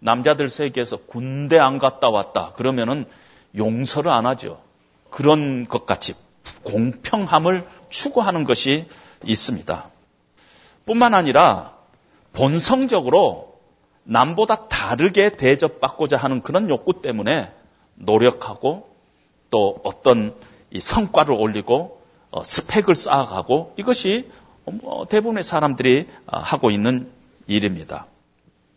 [0.00, 2.52] 남자들 세계에서 군대 안 갔다 왔다.
[2.54, 3.04] 그러면은
[3.56, 4.60] 용서를 안 하죠.
[5.10, 6.14] 그런 것 같이
[6.62, 8.86] 공평함을 추구하는 것이
[9.24, 9.90] 있습니다.
[10.88, 11.74] 뿐만 아니라
[12.32, 13.58] 본성적으로
[14.04, 17.52] 남보다 다르게 대접받고자 하는 그런 욕구 때문에
[17.94, 18.88] 노력하고
[19.50, 20.34] 또 어떤
[20.76, 24.30] 성과를 올리고 어, 스펙을 쌓아가고 이것이
[24.64, 27.10] 뭐 대부분의 사람들이 어, 하고 있는
[27.46, 28.06] 일입니다.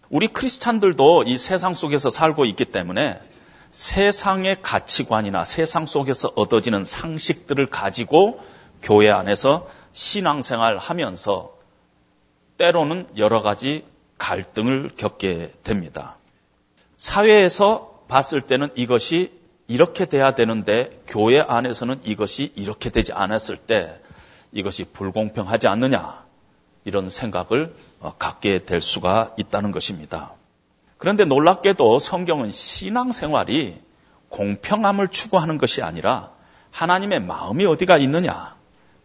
[0.10, 3.22] 우리 크리스찬들도 이 세상 속에서 살고 있기 때문에
[3.72, 8.42] 세상의 가치관이나 세상 속에서 얻어지는 상식들을 가지고
[8.82, 11.61] 교회 안에서 신앙생활 하면서
[12.62, 13.84] 때로는 여러 가지
[14.20, 16.18] 갈등을 겪게 됩니다.
[16.98, 19.32] 사회에서 봤을 때는 이것이
[19.68, 24.00] 이렇게 돼야 되는데 교회 안에서는 이것이 이렇게 되지 않았을 때
[24.52, 26.24] 이것이 불공평하지 않느냐
[26.86, 30.34] 이런 생각을 어, 갖게 될 수가 있다는 것입니다.
[31.00, 33.82] 그런데 놀랍게도 성경은 신앙생활이
[34.30, 36.30] 공평함을 추구하는 것이 아니라
[36.70, 38.56] 하나님의 마음이 어디가 있느냐.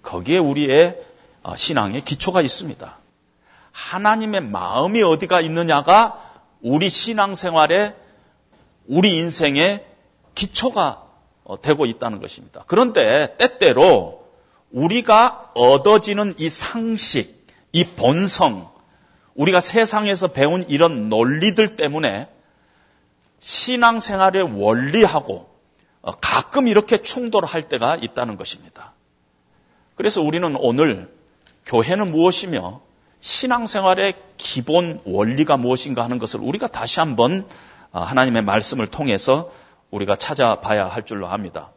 [0.02, 1.00] 거기에 우리의
[1.42, 3.05] 어, 신앙의 기초가 있습니다.
[3.76, 6.18] 하나님의 마음이 어디가 있느냐가
[6.62, 7.94] 우리 신앙생활에
[8.86, 9.86] 우리 인생의
[10.34, 11.04] 기초가
[11.44, 12.64] 어, 되고 있다는 것입니다.
[12.66, 14.26] 그런데 때때로
[14.70, 18.70] 우리가 얻어지는 이 상식, 이 본성,
[19.34, 22.28] 우리가 세상에서 배운 이런 논리들 때문에
[23.40, 25.54] 신앙생활의 원리하고
[26.00, 28.94] 어, 가끔 이렇게 충돌할 때가 있다는 것입니다.
[29.96, 31.14] 그래서 우리는 오늘
[31.66, 32.85] 교회는 무엇이며
[33.20, 37.46] 신앙생활의 기본 원리가 무엇인가 하는 것을 우리가 다시 한번
[37.92, 39.50] 어, 하나님의 말씀을 통해서
[39.90, 41.70] 우리가 찾아봐야 할 줄로 압니다.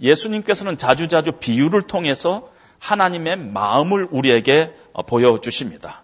[0.00, 6.02] 예수님께서는 자주자주 비유를 통해서 하나님의 마음을 우리에게 어, 보여주십니다.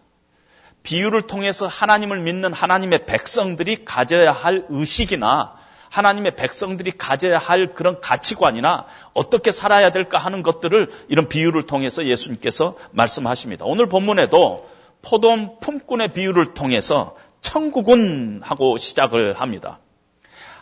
[0.83, 5.60] 비유를 통해서 하나님을 믿는 하나님의 백성들이 가져야 할 의식이나
[5.91, 12.77] 하나님의 백성들이 가져야 할 그런 가치관이나 어떻게 살아야 될까 하는 것들을 이런 비유를 통해서 예수님께서
[12.93, 13.65] 말씀하십니다.
[13.67, 14.71] 오늘 본문에도
[15.03, 19.81] 포도원 품꾼의 비유를 통해서 천국은 하고 시작을 합니다.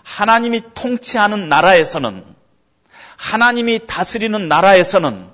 [0.03, 2.25] 하나님이 통치하는 나라에서는
[3.19, 5.27] 하나님이 다스리는 나라에서는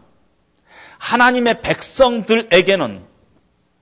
[0.98, 3.04] 하나님의 백성들에게는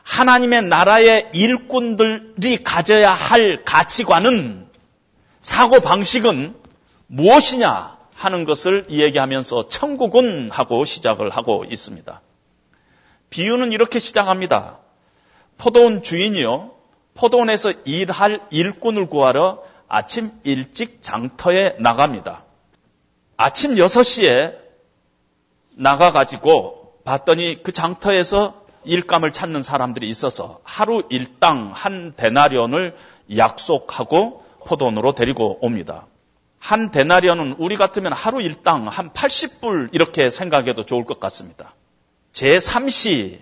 [0.02, 4.68] 하나님의 나라의 일꾼들이 가져야 할 가치관은
[5.42, 6.54] 사고 방식은
[7.08, 12.22] 무엇이냐 하는 것을 이야기하면서 천국은 하고 시작을 하고 있습니다.
[13.30, 14.78] 비유는 이렇게 시작합니다.
[15.58, 16.70] 포도원 주인이요.
[17.14, 22.44] 포도원에서 일할 일꾼을 구하러 아침 일찍 장터에 나갑니다.
[23.36, 24.56] 아침 6시에
[25.74, 32.96] 나가가지고 봤더니 그 장터에서 일감을 찾는 사람들이 있어서 하루 일당 한 데나리온을
[33.36, 36.06] 약속하고 포도원으로 데리고 옵니다.
[36.58, 41.74] 한 데나리온은 우리 같으면 하루 일당 한 80불 이렇게 생각해도 좋을 것 같습니다.
[42.32, 43.38] 제3시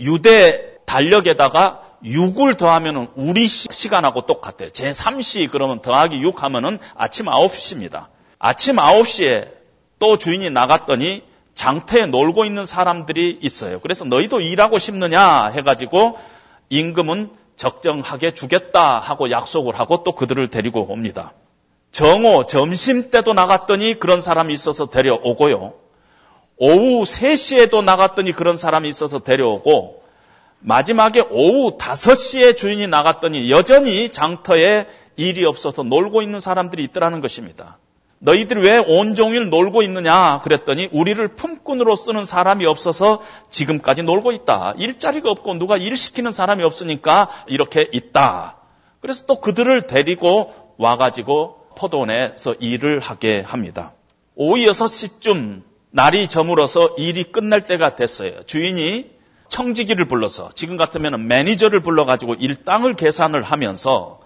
[0.00, 4.68] 유대 달력에다가 6을 더하면 우리 시간하고 똑같아요.
[4.70, 8.06] 제3시 그러면 더하기 6 하면은 아침 9시입니다.
[8.38, 9.50] 아침 9시에
[9.98, 11.22] 또 주인이 나갔더니
[11.54, 13.80] 장터에 놀고 있는 사람들이 있어요.
[13.80, 16.16] 그래서 너희도 일하고 싶느냐 해가지고
[16.68, 21.34] 임금은 적정하게 주겠다 하고 약속을 하고 또 그들을 데리고 옵니다.
[21.92, 25.74] 정오 점심 때도 나갔더니 그런 사람이 있어서 데려오고요.
[26.56, 30.02] 오후 3시에도 나갔더니 그런 사람이 있어서 데려오고
[30.60, 37.78] 마지막에 오후 5시에 주인이 나갔더니 여전히 장터에 일이 없어서 놀고 있는 사람들이 있더라는 것입니다.
[38.20, 44.74] 너희들이 왜 온종일 놀고 있느냐 그랬더니 우리를 품꾼으로 쓰는 사람이 없어서 지금까지 놀고 있다.
[44.76, 48.56] 일자리가 없고 누가 일 시키는 사람이 없으니까 이렇게 있다.
[49.00, 53.92] 그래서 또 그들을 데리고 와가지고 포도원에서 일을 하게 합니다.
[54.34, 58.42] 오후 6시쯤 날이 저물어서 일이 끝날 때가 됐어요.
[58.42, 59.10] 주인이
[59.48, 64.20] 청지기를 불러서 지금 같으면 매니저를 불러가지고 일당을 계산을 하면서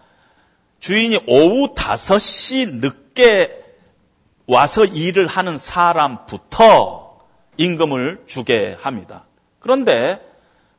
[0.81, 3.62] 주인이 오후 5시 늦게
[4.47, 7.21] 와서 일을 하는 사람부터
[7.57, 9.25] 임금을 주게 합니다.
[9.61, 10.21] 그런데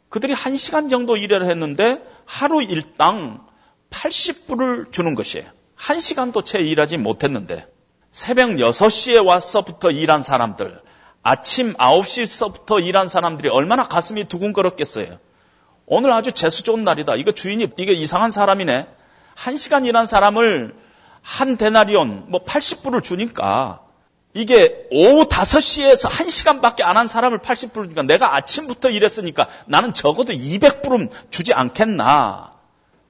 [0.10, 3.45] 그들이 한 시간 정도 일을 했는데 하루 일당
[3.89, 5.49] 80불을 주는 것이에요.
[5.76, 7.67] 한 시간도 채 일하지 못했는데
[8.12, 10.82] 새벽 6시에 와서부터 일한 사람들,
[11.23, 15.17] 아침 9시서부터 일한 사람들이 얼마나 가슴이 두근거렸겠어요.
[15.86, 17.15] 오늘 아주 재수 좋은 날이다.
[17.15, 18.88] 이거 주인이 이게 이상한 사람이네.
[19.36, 20.76] 한 시간 일한 사람을
[21.24, 23.82] 한 데나리온 뭐 80불을 주니까
[24.36, 31.10] 이게 오후 5시에서 1시간밖에 안 한 사람을 80불을 주니까 내가 아침부터 일했으니까 나는 적어도 200불은
[31.32, 32.54] 주지 않겠나.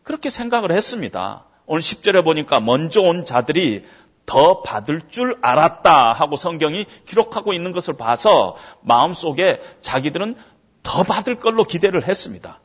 [0.04, 1.46] 그렇게 생각을 했습니다.
[1.66, 3.86] 오늘 10절에 보니까 먼저 온 자들이
[4.26, 10.36] 더 받을 줄 알았다 하고 성경이 기록하고 있는 것을 봐서 마음속에 자기들은
[10.84, 12.60] 더 받을 걸로 기대를 했습니다.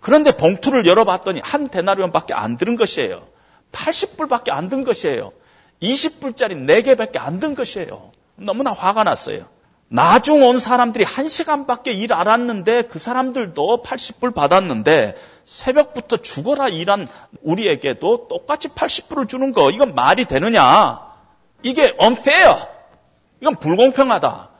[0.00, 3.26] 그런데 봉투를 열어봤더니 한 데나리온밖에 안 들은 것이에요.
[3.72, 5.32] 80불밖에 안 든 것이에요.
[5.82, 8.10] 20불짜리 4개밖에 안 든 것이에요.
[8.36, 9.46] 너무나 화가 났어요.
[9.90, 17.08] 나중 온 사람들이 1시간밖에 일 알았는데 그 사람들도 80불 받았는데 새벽부터 죽어라 일한
[17.42, 21.00] 우리에게도 똑같이 80불을 주는 거 이건 말이 되느냐?
[21.62, 22.66] 이게 unfair.
[23.40, 24.50] 이건 불공평하다.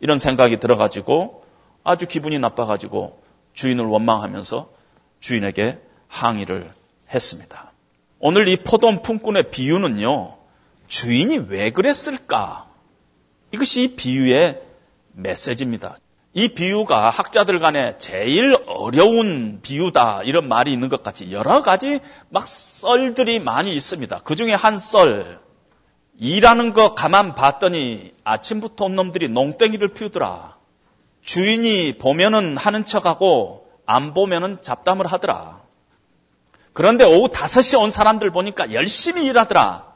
[0.00, 1.44] 이런 생각이 들어가지고
[1.84, 3.20] 아주 기분이 나빠가지고
[3.52, 4.70] 주인을 원망하면서
[5.20, 6.72] 주인에게 항의를
[7.12, 7.67] 했습니다.
[8.20, 10.36] 오늘 이 포도원 품꾼의 비유는요,
[10.88, 12.66] 주인이 왜 그랬을까?
[13.52, 14.60] 이것이 이 비유의
[15.12, 15.96] 메시지입니다.
[16.34, 22.46] 이 비유가 학자들 간에 제일 어려운 비유다 이런 말이 있는 것 같이 여러 가지 막
[22.46, 24.20] 썰들이 많이 있습니다.
[24.24, 25.40] 그 중에 한 썰,
[26.18, 30.56] 일하는 거 가만 봤더니 아침부터 온 놈들이 농땡이를 피우더라.
[31.22, 35.57] 주인이 보면은 하는 척하고 안 보면은 잡담을 하더라.
[36.78, 39.92] 그런데 오후 5시에 온 사람들 보니까 열심히 일하더라.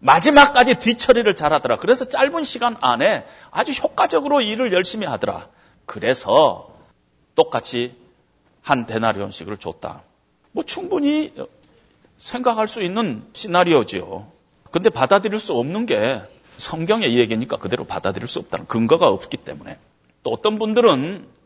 [0.00, 1.76] 마지막까지 뒤처리를 잘하더라.
[1.76, 5.46] 그래서 짧은 시간 안에 아주 효과적으로 일을 열심히 하더라.
[5.86, 6.74] 그래서
[7.36, 7.94] 똑같이
[8.62, 10.02] 한 데나리온씩을 줬다.
[10.50, 11.32] 뭐 충분히
[12.18, 14.26] 생각할 수 있는 시나리오지요.
[14.72, 16.20] 근데 받아들일 수 없는 게
[16.56, 19.78] 성경의 얘기니까 그대로 받아들일 수 없다는 근거가 없기 때문에
[20.24, 21.37] 또 어떤 분들은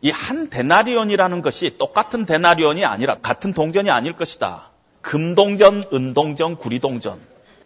[0.00, 4.70] 이 한 데나리온이라는 것이 똑같은 데나리온이 아니라 같은 동전이 아닐 것이다.
[5.02, 7.20] 금동전, 은동전, 구리동전.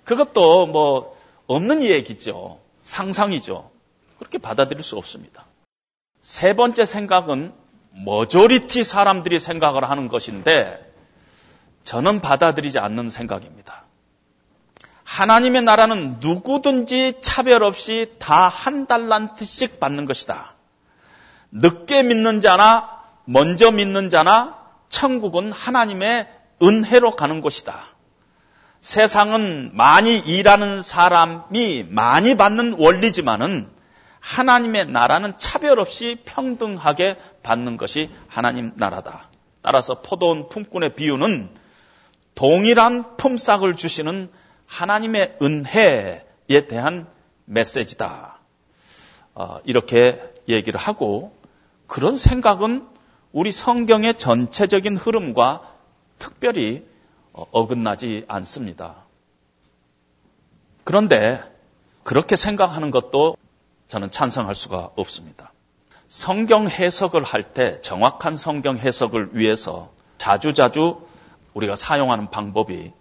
[0.05, 1.17] 그것도 뭐
[1.47, 2.59] 없는 얘기죠.
[2.83, 3.71] 상상이죠.
[4.19, 5.45] 그렇게 받아들일 수 없습니다.
[6.23, 7.53] 세 번째 생각은
[8.05, 10.91] 머저리티 사람들이 생각을 하는 것인데
[11.85, 13.85] 저는 받아들이지 않는 생각입니다.
[15.05, 20.52] 하나님의 나라는 누구든지 차별 없이 다 한 달란트씩 받는 것이다.
[21.53, 26.29] 늦게 믿는 자나 먼저 믿는 자나 천국은 하나님의
[26.63, 27.87] 은혜로 가는 곳이다.
[28.81, 33.71] 세상은 많이 일하는 사람이 많이 받는 원리지만은
[34.21, 39.31] 하나님의 나라는 차별 없이 평등하게 받는 것이 하나님 나라다.
[39.63, 41.51] 따라서 포도원 품꾼의 비유는
[42.35, 44.31] 동일한 품삯을 주시는
[44.67, 46.25] 하나님의 은혜에
[46.69, 47.07] 대한
[47.45, 48.39] 메시지다.
[49.35, 51.37] 어, 이렇게 얘기를 하고
[51.87, 52.87] 그런 생각은
[53.33, 55.63] 우리 성경의 전체적인 흐름과
[56.19, 56.87] 특별히
[57.33, 59.05] 어, 어긋나지 않습니다.
[60.85, 61.43] 그런데
[62.03, 63.37] 그렇게 생각하는 것도
[63.89, 65.53] 저는 찬성할 수가 없습니다.
[66.09, 71.07] 성경 해석을 할 때 정확한 성경 해석을 위해서 자주자주
[71.55, 72.93] 우리가 사용하는 방법이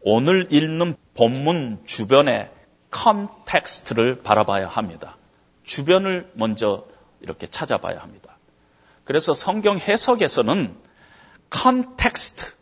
[0.00, 2.50] 오늘 읽는 본문 주변의
[2.90, 5.16] 컨텍스트를 바라봐야 합니다.
[5.64, 6.86] 주변을 먼저
[7.24, 8.38] 이렇게 찾아봐야 합니다.
[9.04, 10.76] 그래서 성경 해석에서는
[11.52, 12.52] context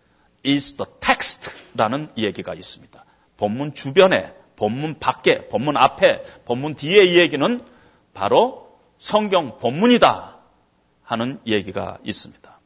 [0.47, 3.05] is the text라는 얘기가 있습니다.
[3.37, 7.61] 본문 주변에, 본문 밖에, 본문 앞에, 본문 뒤에 이 얘기는
[8.15, 10.39] 바로 성경 본문이다
[11.03, 12.61] 하는 얘기가 있습니다.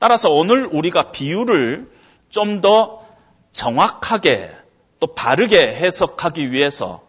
[0.00, 1.90] 따라서 오늘 우리가 비유를
[2.30, 3.06] 좀 더
[3.52, 4.52] 정확하게
[5.00, 7.06] 또 바르게 해석하기 위해서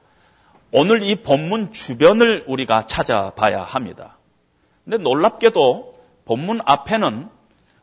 [0.72, 4.19] 오늘 이 본문 주변을 우리가 찾아봐야 합니다.
[4.90, 7.30] 근데 놀랍게도 본문 앞에는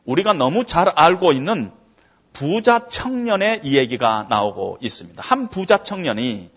[0.06, 1.70] 우리가 너무 잘 알고 있는
[2.32, 5.22] 부자 청년의 이야기가 나오고 있습니다.
[5.22, 6.50] 한 부자 청년이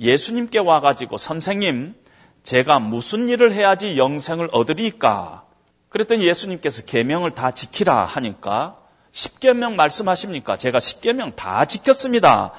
[0.00, 1.94] 예수님께 와가지고 선생님,
[2.42, 5.44] 제가 무슨 일을 해야지 영생을 얻으리까?
[5.90, 8.76] 그랬더니 예수님께서 계명을 다 지키라 하니까
[9.12, 10.56] 10계명 말씀하십니까?
[10.56, 12.50] 제가 10계명 다 지켰습니다.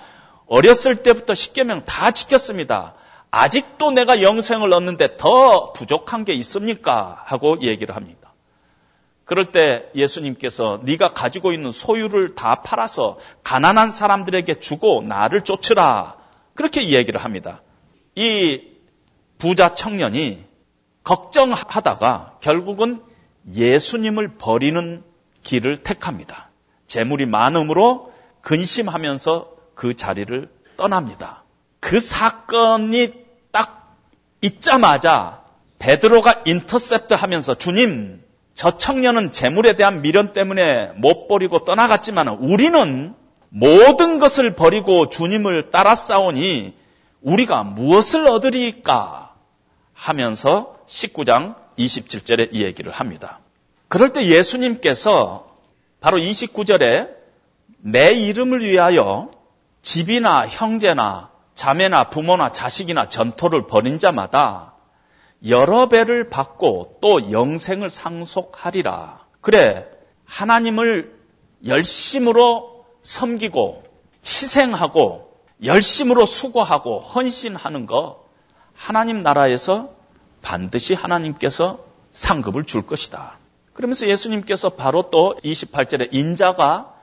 [0.48, 2.94] 어렸을 때부터 10계명 다 지켰습니다.
[3.36, 7.22] 아직도 내가 영생을 얻는데 더 부족한 게 있습니까?
[7.26, 8.34] 하고 얘기를 합니다.
[9.26, 16.16] 그럴 때 예수님께서 네가 가지고 있는 소유를 다 팔아서 가난한 사람들에게 주고 나를 쫓으라.
[16.54, 17.62] 그렇게 얘기를 합니다.
[18.16, 18.62] 이
[19.38, 20.46] 부자 청년이
[21.04, 23.04] 걱정하다가 결국은
[23.52, 25.04] 예수님을 버리는
[25.44, 26.52] 길을 택합니다.
[26.88, 31.44] 재물이 많음으로 근심하면서 그 자리를 떠납니다.
[31.82, 33.25] 그 사건이 딱
[34.46, 35.44] 있자마자
[35.80, 38.22] 베드로가 인터셉트 하면서 주님,
[38.54, 43.14] 저 청년은 재물에 대한 미련 때문에 못 버리고 떠나갔지만 우리는
[43.50, 46.74] 모든 것을 버리고 주님을 따라 싸우니
[47.22, 49.34] 우리가 무엇을 얻으리까?
[49.94, 53.40] 하면서 19장 27절에 이 얘기를 합니다.
[53.88, 55.54] 그럴 때 예수님께서
[56.00, 57.10] 바로 29절에
[57.78, 59.32] 내 이름을 위하여
[59.82, 64.74] 집이나 형제나 자매나 부모나 자식이나 전토를 벌인 자마다
[65.48, 69.26] 여러 배를 받고 또 영생을 상속하리라.
[69.42, 69.88] 그래,
[70.26, 71.16] 하나님을
[71.66, 73.84] 열심으로 섬기고
[74.26, 78.26] 희생하고 열심으로 수고하고 헌신하는 거
[78.74, 79.92] 하나님 나라에서
[80.42, 81.80] 반드시 하나님께서
[82.12, 83.38] 상급을 줄 것이다.
[83.74, 86.95] 그러면서 예수님께서 바로 또 28절에 인자가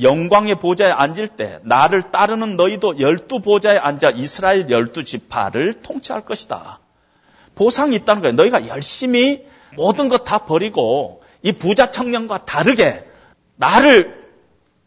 [0.00, 6.80] 영광의 보좌에 앉을 때 나를 따르는 너희도 열두 보좌에 앉아 이스라엘 열두 지파를 통치할 것이다.
[7.54, 8.34] 보상이 있다는 거예요.
[8.34, 13.04] 너희가 열심히 모든 것 다 버리고 이 부자 청년과 다르게
[13.56, 14.26] 나를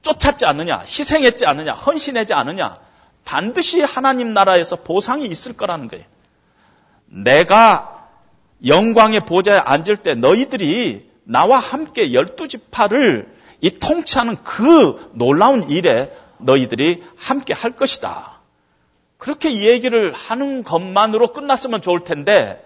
[0.02, 2.78] 쫓았지 않느냐, 희생했지 않느냐, 헌신하지 않느냐,
[3.26, 6.06] 반드시 하나님 나라에서 보상이 있을 거라는 거예요.
[7.06, 8.08] 내가
[8.66, 17.04] 영광의 보좌에 앉을 때 너희들이 나와 함께 열두 지파를 이 통치하는 그 놀라운 일에 너희들이
[17.18, 18.40] 함께 할 것이다.
[19.18, 22.66] 그렇게 얘기를 하는 것만으로 끝났으면 좋을 텐데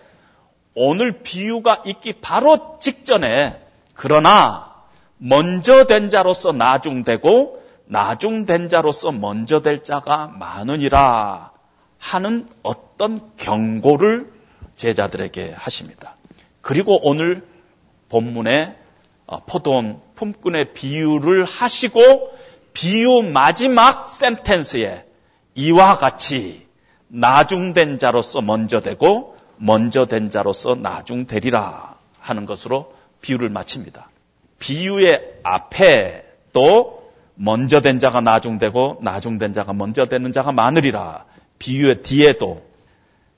[0.75, 3.59] 오늘 비유가 있기 바로 직전에
[3.95, 4.73] 그러나
[5.17, 11.51] 먼저 된 자로서 나중되고 나중된 자로서 먼저 될 자가 많으니라
[11.97, 14.31] 하는 어떤 경고를
[14.75, 16.15] 제자들에게 하십니다.
[16.61, 17.47] 그리고 오늘
[18.09, 18.77] 본문에
[19.25, 22.33] 어, 포도원 품꾼의 비유를 하시고
[22.73, 25.05] 비유 마지막 센텐스에
[25.55, 26.65] 이와 같이
[27.07, 34.09] 나중된 자로서 먼저 되고 먼저 된 자로서 나중되리라 하는 것으로 비유를 마칩니다.
[34.59, 41.25] 비유의 앞에 또 먼저 된 자가 나중되고 나중된 자가 먼저 되는 자가 많으리라.
[41.59, 42.63] 비유의 뒤에도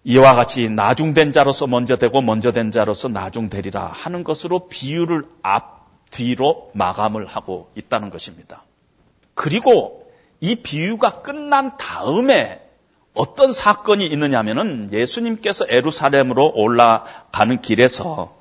[0.03, 5.74] 이와 같이 나중된 자로서 먼저 되고 먼저 된 자로서 나중되리라 하는 것으로 비유를 앞
[6.15, 8.63] 뒤로 마감을 하고 있다는 것입니다.
[9.33, 10.09] 그리고
[10.39, 12.61] 이 비유가 끝난 다음에
[13.13, 18.37] 어떤 사건이 있느냐면은 예수님께서 에루살렘으로 올라가는 길에서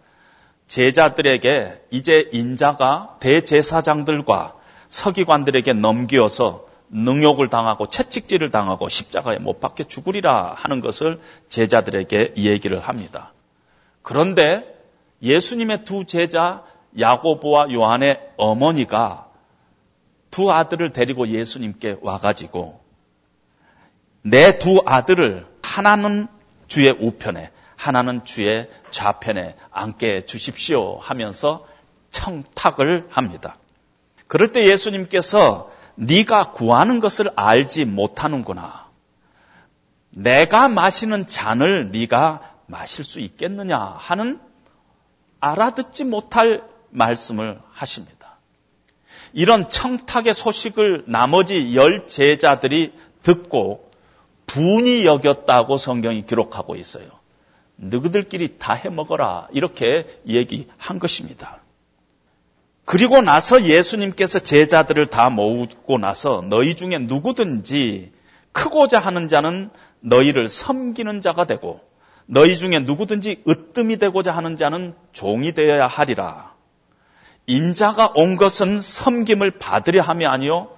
[0.68, 4.55] 제자들에게 이제 인자가 대제사장들과
[4.89, 13.33] 서기관들에게 넘기어서 능욕을 당하고 채찍질을 당하고 십자가에 못 박혀 죽으리라 하는 것을 제자들에게 얘기를 합니다.
[14.03, 14.64] 그런데
[15.22, 16.62] 예수님의 두 제자
[16.99, 19.28] 야고보와 요한의 어머니가
[20.30, 22.80] 두 아들을 데리고 예수님께 와가지고
[24.22, 26.28] 내 두 아들을 하나는
[26.68, 31.66] 주의 우편에 하나는 주의 좌편에 앉게 주십시오 하면서
[32.11, 33.57] 청탁을 합니다.
[34.26, 38.88] 그럴 때 예수님께서 네가 구하는 것을 알지 못하는구나.
[40.11, 44.40] 내가 마시는 잔을 네가 마실 수 있겠느냐 하는
[45.40, 46.62] 알아듣지 못할
[46.95, 48.38] 말씀을 하십니다.
[49.32, 52.92] 이런 청탁의 소식을 나머지 열 제자들이
[53.22, 53.90] 듣고
[54.47, 57.07] 분이 여겼다고 성경이 기록하고 있어요.
[57.76, 59.49] 너희들끼리 다 해먹어라.
[59.53, 61.61] 이렇게 얘기한 것입니다.
[62.84, 68.12] 그리고 나서 예수님께서 제자들을 다 모으고 나서 너희 중에 누구든지
[68.53, 69.70] 크고자 하는 자는
[70.01, 71.80] 너희를 섬기는 자가 되고
[72.26, 76.53] 너희 중에 누구든지 으뜸이 되고자 하는 자는 종이 되어야 하리라.
[77.47, 80.68] 인자가 온 것은 섬김을 받으려 함이 아니요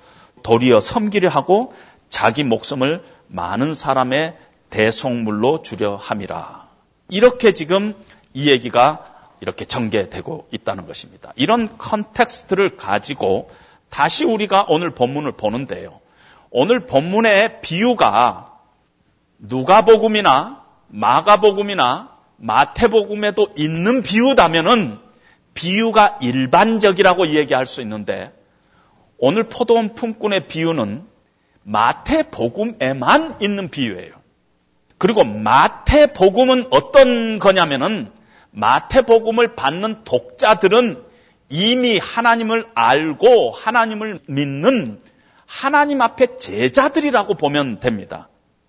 [0.42, 1.72] 도리어 섬기려 하고
[2.08, 4.36] 자기 목숨을 많은 사람의
[4.70, 6.68] 대속물로 주려 함이라.
[7.08, 7.94] 이렇게 지금
[8.34, 9.04] 이 얘기가
[9.40, 11.32] 이렇게 전개되고 있다는 것입니다.
[11.36, 13.50] 이런 context를 가지고
[13.88, 16.00] 다시 우리가 오늘 본문을 보는데요.
[16.50, 18.52] 오늘 본문의 비유가
[19.38, 25.05] 누가복음이나 마가복음이나 마태복음에도 있는 비유다면은
[25.56, 28.32] 비유가 일반적이라고 얘기할 수 있는데
[29.18, 31.04] 오늘 포도원 품꾼의 비유는
[31.64, 34.12] 마태복음에만 있는 비유예요.
[34.98, 38.12] 그리고 마태복음은 어떤 거냐면은
[38.52, 41.02] 마태복음을 받는 독자들은
[41.48, 45.00] 이미 하나님을 알고 하나님을 믿는
[45.46, 48.28] 하나님 앞에 제자들이라고 보면 됩니다.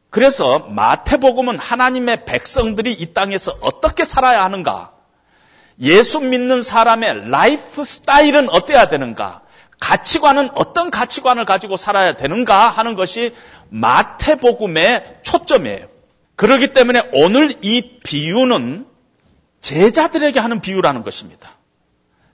[0.10, 4.97] 그래서 마태복음은 하나님의 백성들이 이 땅에서 어떻게 살아야 하는가?
[5.82, 9.42] 예수 믿는 사람의 라이프 스타일은 어때야 되는가?
[9.80, 13.36] 가치관은 어떤 가치관을 가지고 살아야 되는가 하는 것이
[13.70, 15.88] 마태복음의 초점이에요.
[16.36, 18.88] 그렇기 때문에 오늘 이 비유는
[19.62, 21.58] 제자들에게 하는 비유라는 것입니다.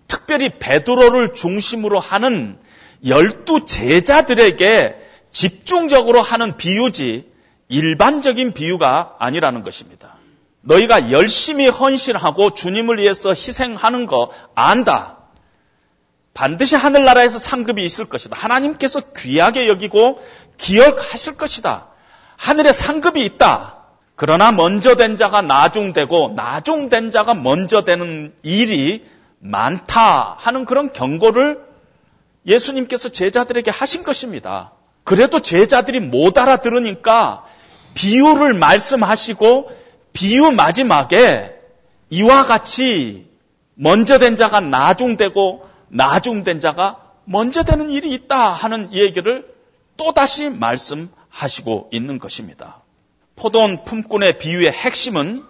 [0.07, 2.57] 특별히 베드로를 중심으로 하는
[3.05, 4.95] 열두 제자들에게
[5.31, 7.29] 집중적으로 하는 비유지
[7.67, 10.17] 일반적인 비유가 아니라는 것입니다.
[10.63, 15.17] 너희가 열심히 헌신하고 주님을 위해서 희생하는 거 안다.
[16.33, 18.35] 반드시 하늘나라에서 상급이 있을 것이다.
[18.37, 20.19] 하나님께서 귀하게 여기고
[20.57, 21.87] 기억하실 것이다.
[22.37, 23.83] 하늘에 상급이 있다.
[24.15, 29.03] 그러나 먼저 된 자가 나중되고 나중된 자가 먼저 되는 일이
[29.39, 31.59] 많다 하는 그런 경고를
[32.47, 34.71] 예수님께서 제자들에게 하신 것입니다.
[35.03, 37.43] 그래도 제자들이 못 알아들으니까
[37.93, 39.82] 비유를 말씀하시고
[40.13, 41.53] 비유 마지막에
[42.09, 43.27] 이와 같이
[43.73, 49.51] 먼저 된 자가 나중되고 나중된 자가 먼저 되는 일이 있다 하는 얘기를
[49.97, 52.81] 또다시 말씀하시고 있는 것입니다.
[53.35, 55.43] 포도원 품꾼의 비유의 핵심은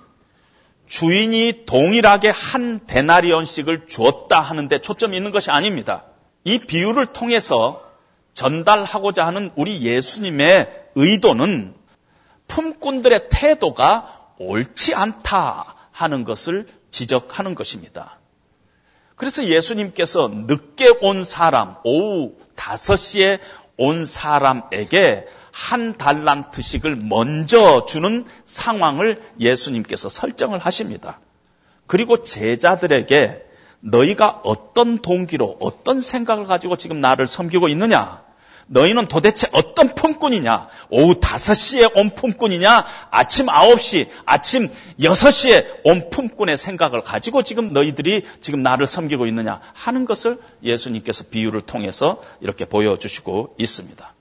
[0.88, 6.04] 주인이 동일하게 한 데나리온씩을 주었다 하는데 초점이 있는 것이 아닙니다.
[6.44, 7.84] 이 비유를 통해서
[8.34, 11.74] 전달하고자 하는 우리 예수님의 의도는
[12.48, 18.20] 품꾼들의 태도가 옳지 않다 하는 것을 지적하는 것입니다.
[19.16, 23.40] 그래서 예수님께서 늦게 온 사람, 오후 5시에
[23.78, 31.20] 온 사람에게 한 달란트씩을 먼저 주는 상황을 예수님께서 설정을 하십니다.
[31.86, 33.46] 그리고 제자들에게
[33.82, 38.23] 너희가 어떤 동기로 어떤 생각을 가지고 지금 나를 섬기고 있느냐?
[38.68, 40.68] 너희는 도대체 어떤 품꾼이냐?
[40.90, 42.86] 오후 5시에 온 품꾼이냐?
[43.12, 49.60] 아침 9시, 아침 6시에 온 품꾼의 생각을 가지고 지금 너희들이 지금 나를 섬기고 있느냐?
[49.74, 54.14] 하는 것을 예수님께서 비유를 통해서 이렇게 보여주시고 있습니다.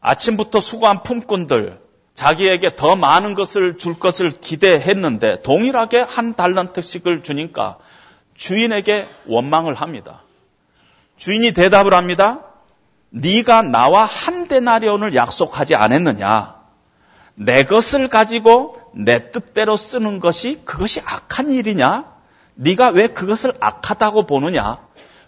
[0.00, 1.78] 아침부터 수고한 품꾼들,
[2.14, 7.78] 자기에게 더 많은 것을 줄 것을 기대했는데 동일하게 한 달란트씩을 주니까
[8.34, 10.22] 주인에게 원망을 합니다.
[11.16, 12.49] 주인이 대답을 합니다.
[13.10, 16.60] 네가 나와 한 데나리온을 약속하지 않았느냐?
[17.34, 22.12] 내 것을 가지고 내 뜻대로 쓰는 것이 그것이 악한 일이냐?
[22.54, 24.78] 네가 왜 그것을 악하다고 보느냐?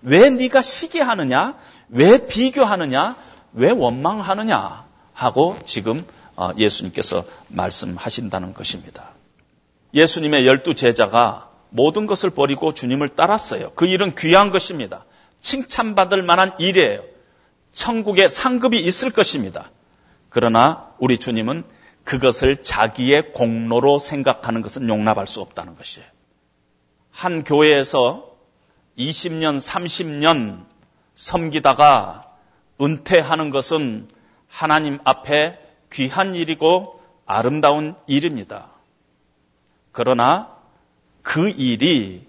[0.02, 1.56] 왜 네가 시기하느냐?
[1.88, 3.16] 왜 비교하느냐?
[3.52, 4.84] 왜 원망하느냐?
[5.12, 6.04] 하고 지금
[6.36, 9.10] 어, 예수님께서 말씀하신다는 것입니다.
[9.94, 13.72] 예수님의 열두 제자가 모든 것을 버리고 주님을 따랐어요.
[13.74, 15.04] 그 일은 귀한 것입니다.
[15.40, 17.11] 칭찬받을 만한 일이에요.
[17.72, 19.70] 천국에 상급이 있을 것입니다.
[20.28, 21.64] 그러나 우리 주님은
[22.04, 26.06] 그것을 자기의 공로로 생각하는 것은 용납할 수 없다는 것이에요.
[27.10, 28.32] 한 교회에서
[28.98, 30.64] 20년, 30년
[31.14, 32.22] 섬기다가
[32.80, 34.08] 은퇴하는 것은
[34.48, 35.58] 하나님 앞에
[35.92, 38.70] 귀한 일이고 아름다운 일입니다.
[39.92, 40.56] 그러나
[41.22, 42.26] 그 일이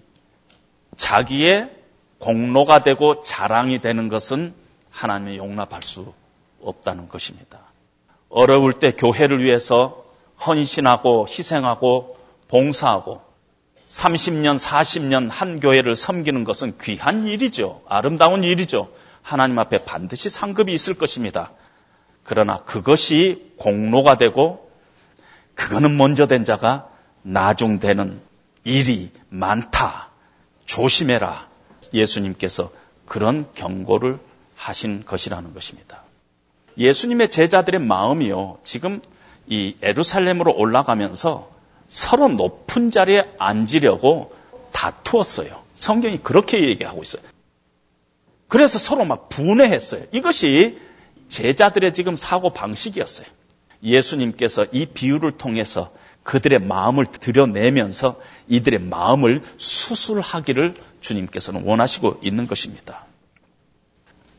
[0.96, 1.70] 자기의
[2.18, 4.54] 공로가 되고 자랑이 되는 것은
[4.94, 6.14] 하나님이 용납할 수
[6.62, 7.58] 없다는 것입니다.
[8.28, 10.04] 어려울 때 교회를 위해서
[10.46, 12.16] 헌신하고 희생하고
[12.48, 13.20] 봉사하고
[13.88, 17.82] 30년, 40년 한 교회를 섬기는 것은 귀한 일이죠.
[17.88, 18.88] 아름다운 일이죠.
[19.20, 21.50] 하나님 앞에 반드시 상급이 있을 것입니다.
[22.22, 24.70] 그러나 그것이 공로가 되고
[25.54, 26.88] 그거는 먼저 된 자가
[27.22, 28.20] 나중되는
[28.64, 30.10] 일이 많다.
[30.66, 31.48] 조심해라.
[31.92, 32.70] 예수님께서
[33.06, 34.18] 그런 경고를
[34.64, 36.02] 하신 것이라는 것입니다.
[36.78, 38.58] 예수님의 제자들의 마음이요.
[38.64, 39.00] 지금
[39.46, 41.50] 이 에루살렘으로 올라가면서
[41.88, 44.34] 서로 높은 자리에 앉으려고
[44.72, 45.62] 다투었어요.
[45.74, 47.22] 성경이 그렇게 얘기하고 있어요.
[48.48, 50.04] 그래서 서로 막 분해했어요.
[50.12, 50.78] 이것이
[51.28, 53.26] 제자들의 지금 사고 방식이었어요.
[53.82, 55.92] 예수님께서 이 비유를 통해서
[56.22, 63.04] 그들의 마음을 들여내면서 이들의 마음을 수술하기를 주님께서는 원하시고 있는 것입니다.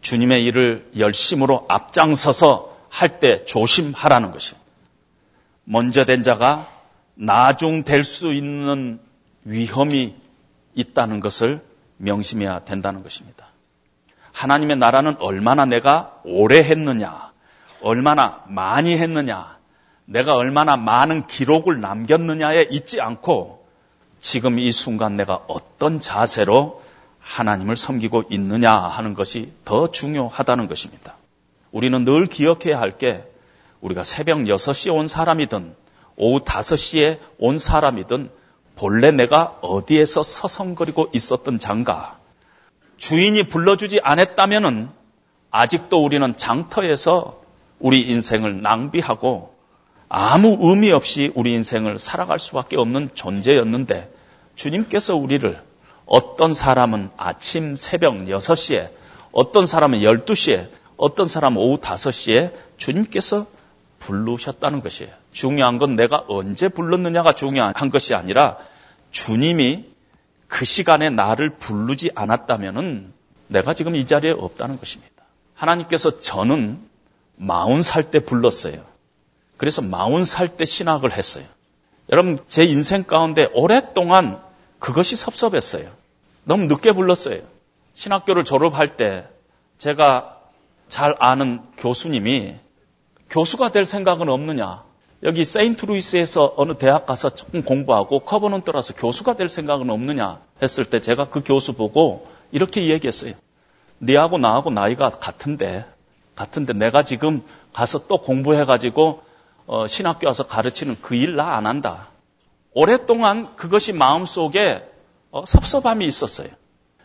[0.06, 4.54] 주님의 일을 열심으로 앞장서서 할 때 조심하라는 것이
[5.64, 6.68] 먼저 된 자가
[7.16, 9.00] 나중 될 수 있는
[9.44, 10.16] 위험이
[10.76, 11.60] 있다는 것을
[11.98, 13.48] 명심해야 된다는 것입니다.
[14.32, 17.32] 하나님의 나라는 얼마나 내가 오래 했느냐,
[17.82, 19.58] 얼마나 많이 했느냐,
[20.06, 23.66] 내가 얼마나 많은 기록을 남겼느냐에 있지 않고
[24.20, 26.84] 지금 이 순간 내가 어떤 자세로
[27.26, 31.16] 하나님을 섬기고 있느냐 하는 것이 더 중요하다는 것입니다.
[31.72, 33.24] 우리는 늘 기억해야 할 게
[33.82, 35.76] 우리가 새벽 6시에 온 사람이든
[36.16, 38.30] 오후 5시에 온 사람이든
[38.76, 42.18] 본래 내가 어디에서 서성거리고 있었던 장가
[42.98, 44.90] 주인이 불러주지 않았다면은
[45.52, 47.42] 아직도 우리는 장터에서
[47.80, 49.56] 우리 인생을 낭비하고
[50.10, 54.14] 아무 의미 없이 우리 인생을 살아갈 수밖에 없는 존재였는데
[54.56, 55.62] 주님께서 우리를
[56.06, 58.92] 어떤 사람은 아침 새벽 6시에
[59.32, 63.48] 어떤 사람은 12시에 어떤 사람은 오후 5시에 주님께서
[64.00, 65.12] 부르셨다는 것이에요.
[65.32, 68.58] 중요한 건 내가 언제 불렀느냐가 중요한 것이 아니라
[69.12, 69.86] 주님이
[70.48, 73.12] 그 시간에 나를 부르지 않았다면은
[73.48, 75.12] 내가 지금 이 자리에 없다는 것입니다.
[75.56, 76.80] 하나님께서 저는
[77.36, 78.86] 마흔 살 때 불렀어요.
[79.58, 81.46] 그래서 마흔 살 때 신학을 했어요.
[82.12, 84.40] 여러분, 제 인생 가운데 오랫동안
[84.80, 85.90] 그것이 섭섭했어요.
[86.44, 87.42] 너무 늦게 불렀어요.
[87.96, 89.28] 신학교를 졸업할 때
[89.78, 90.40] 제가
[90.90, 92.56] 잘 아는 교수님이
[93.30, 94.84] 교수가 될 생각은 없느냐?
[95.24, 101.00] 여기 세인트루이스에서 어느 대학 가서 조금 공부하고 커버는 떠나서 교수가 될 생각은 없느냐 했을 때
[101.00, 103.34] 제가 그 교수 보고 이렇게 얘기했어요.
[103.98, 105.86] 네하고 나하고 나이가 같은데
[106.36, 109.24] 같은데 내가 지금 가서 또 공부해가지고
[109.68, 112.10] 어, 신학교 와서 가르치는 그 일 나 안 한다.
[112.76, 114.88] 오랫동안 그것이 마음속에
[115.32, 116.50] 어, 섭섭함이 있었어요.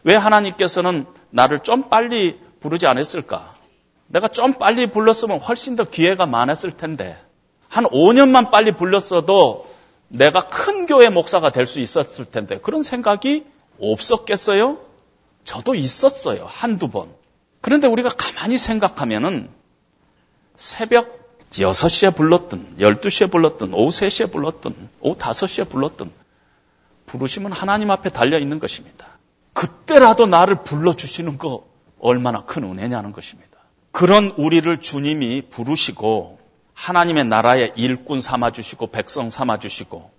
[0.02, 3.54] 왜 하나님께서는 나를 좀 빨리 부르지 않았을까?
[4.08, 7.16] 내가 좀 빨리 불렀으면 훨씬 더 기회가 많았을 텐데
[7.68, 9.70] 한 5년만 빨리 불렀어도
[10.08, 13.46] 내가 큰 교회 목사가 될 수 있었을 텐데 그런 생각이
[13.80, 14.78] 없었겠어요?
[15.44, 16.46] 저도 있었어요.
[16.48, 17.14] 한두 번.
[17.60, 19.48] 그런데 우리가 가만히 생각하면은
[20.56, 21.19] 새벽
[21.50, 26.10] 6시에 불렀든 12시에 불렀든 오후 3시에 불렀든 오후 5시에 불렀든
[27.06, 29.06] 부르시면 하나님 앞에 달려 있는 것입니다.
[29.52, 31.66] 그때라도 나를 불러주시는 거
[31.98, 33.50] 얼마나 큰 은혜냐는 것입니다.
[33.90, 36.38] 그런 우리를 주님이 부르시고
[36.74, 40.10] 하나님의 나라의 일꾼 삼아주시고 백성 삼아주시고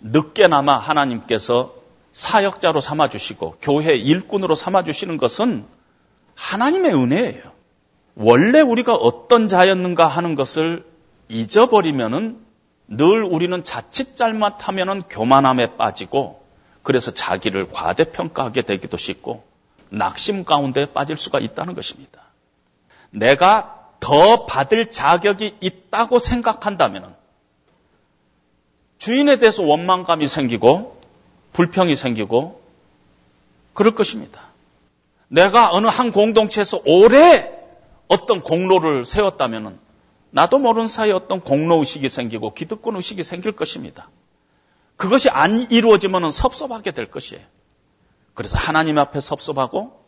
[0.00, 1.74] 늦게나마 하나님께서
[2.12, 5.64] 사역자로 삼아주시고 교회 일꾼으로 삼아주시는 것은
[6.34, 7.49] 하나님의 은혜예요.
[8.22, 10.84] 원래 우리가 어떤 자였는가 하는 것을
[11.30, 12.38] 잊어버리면은
[12.86, 16.44] 늘 우리는 자칫 잘못하면은 교만함에 빠지고
[16.82, 19.42] 그래서 자기를 과대평가하게 되기도 쉽고
[19.88, 22.20] 낙심 가운데 빠질 수가 있다는 것입니다.
[23.08, 27.14] 내가 더 받을 자격이 있다고 생각한다면
[28.98, 31.00] 주인에 대해서 원망감이 생기고
[31.54, 32.60] 불평이 생기고
[33.72, 34.42] 그럴 것입니다.
[35.28, 37.59] 내가 어느 한 공동체에서 오래
[38.10, 39.78] 어떤 공로를 세웠다면
[40.30, 44.10] 나도 모르는 사이에 어떤 공로 의식이 생기고 기득권 의식이 생길 것입니다.
[44.96, 47.42] 그것이 안 이루어지면 섭섭하게 될 것이에요.
[48.34, 50.04] 그래서 하나님 앞에 섭섭하고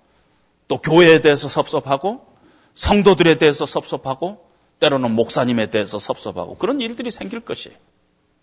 [0.66, 2.26] 또 교회에 대해서 섭섭하고
[2.74, 4.48] 성도들에 대해서 섭섭하고
[4.80, 7.78] 때로는 목사님에 대해서 섭섭하고 그런 일들이 생길 것이에요.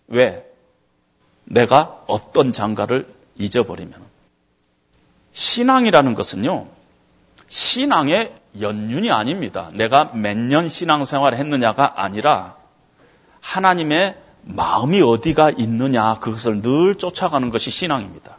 [0.06, 0.50] 왜?
[1.44, 4.02] 내가 어떤 장가를 잊어버리면.
[5.32, 6.66] 신앙이라는 것은요,
[7.48, 9.70] 신앙의 연륜이 아닙니다.
[9.74, 12.56] 내가 몇 년 신앙생활을 했느냐가 아니라
[13.40, 18.38] 하나님의 마음이 어디가 있느냐 그것을 늘 쫓아가는 것이 신앙입니다.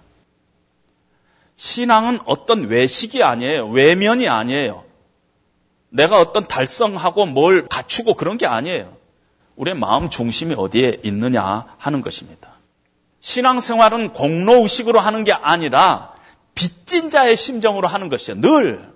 [1.56, 3.68] 신앙은 어떤 외식이 아니에요.
[3.70, 4.84] 외면이 아니에요.
[5.90, 8.98] 내가 어떤 달성하고 뭘 갖추고 그런 게 아니에요.
[9.56, 12.50] 우리의 마음 중심이 어디에 있느냐 하는 것입니다.
[13.20, 16.14] 신앙생활은 공로의식으로 하는 게 아니라
[16.56, 18.42] 빚진 자의 심정으로 하는 것이에요.
[18.42, 18.91] 늘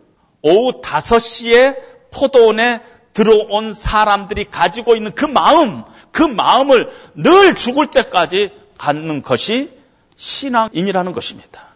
[0.45, 1.75] 오후 5시에
[2.11, 2.79] 포도원에
[3.13, 9.71] 들어온 사람들이 가지고 있는 그 마음, 그 마음을 늘 죽을 때까지 갖는 것이
[10.17, 11.69] 신앙인이라는 것입니다.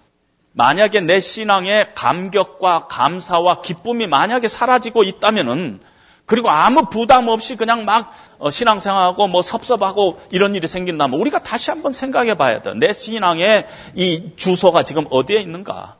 [0.51, 5.79] 만약에 내 신앙의 감격과 감사와 기쁨이 만약에 사라지고 있다면은
[6.27, 11.71] 그리고 아무 부담 없이 그냥 막 어, 신앙생활하고 뭐 섭섭하고 이런 일이 생긴다면 우리가 다시
[11.71, 12.73] 한번 생각해 봐야 돼.
[12.75, 13.65] 내 신앙의
[13.95, 15.98] 이 주소가 지금 어디에 있는가?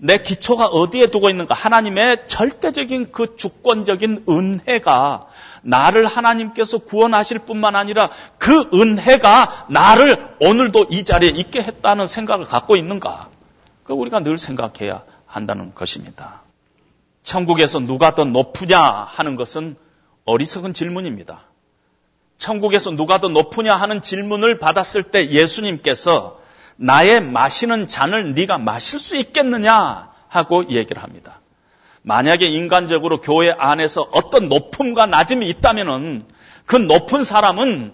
[0.00, 1.54] 내 기초가 어디에 두고 있는가?
[1.54, 5.26] 하나님의 절대적인 그 주권적인 은혜가
[5.62, 12.76] 나를 하나님께서 구원하실 뿐만 아니라 그 은혜가 나를 오늘도 이 자리에 있게 했다는 생각을 갖고
[12.76, 13.28] 있는가?
[13.82, 16.42] 그 우리가 늘 생각해야 한다는 것입니다.
[17.24, 19.76] 천국에서 누가 더 높으냐 하는 것은
[20.26, 21.40] 어리석은 질문입니다.
[22.38, 26.40] 천국에서 누가 더 높으냐 하는 질문을 받았을 때 예수님께서
[26.80, 31.40] 나의 마시는 잔을 네가 마실 수 있겠느냐 하고 얘기를 합니다.
[32.02, 36.24] 만약에 인간적으로 교회 안에서 어떤 높음과 낮음이 있다면은
[36.64, 37.92] 그 높은 사람은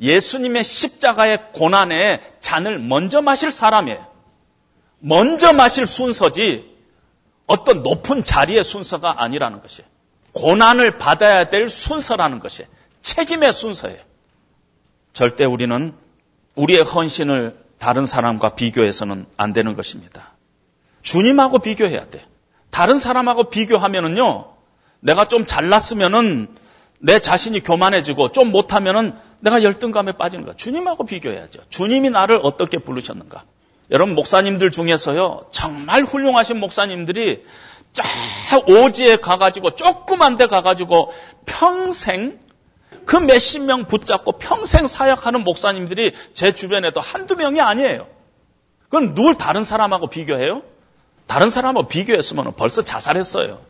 [0.00, 4.06] 예수님의 십자가의 고난의 잔을 먼저 마실 사람이에요.
[5.00, 6.76] 먼저 마실 순서지
[7.46, 9.88] 어떤 높은 자리의 순서가 아니라는 것이에요.
[10.32, 12.68] 고난을 받아야 될 순서라는 것이에요.
[13.02, 14.00] 책임의 순서예요.
[15.12, 15.94] 절대 우리는
[16.54, 20.34] 우리의 헌신을 다른 사람과 비교해서는 안 되는 것입니다.
[21.02, 22.24] 주님하고 비교해야 돼.
[22.70, 24.46] 다른 사람하고 비교하면은요,
[25.00, 26.48] 내가 좀 잘났으면은
[27.00, 30.56] 내 자신이 교만해지고 좀 못하면은 내가 열등감에 빠지는 거야.
[30.56, 31.60] 주님하고 비교해야죠.
[31.70, 33.44] 주님이 나를 어떻게 부르셨는가?
[33.90, 37.44] 여러분 목사님들 중에서요 정말 훌륭하신 목사님들이
[37.92, 41.12] 쫙 오지에 가가지고 조그만 데 가가지고
[41.46, 42.38] 평생
[43.08, 48.06] 그 몇십 명 붙잡고 평생 사역하는 목사님들이 제 주변에도 한두 명이 아니에요.
[48.84, 50.60] 그건 누굴 다른 사람하고 비교해요?
[51.26, 53.60] 다른 사람하고 비교했으면 벌써 자살했어요.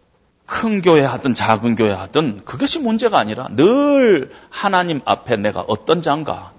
[0.44, 6.50] 큰 교회 하든 작은 교회 하든 그것이 문제가 아니라 늘 하나님 앞에 내가 어떤 자인가.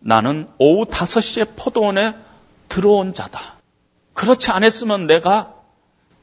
[0.00, 2.16] 나는 오후 5시에 포도원에
[2.68, 3.58] 들어온 자다.
[4.14, 5.54] 그렇지 않았으면 내가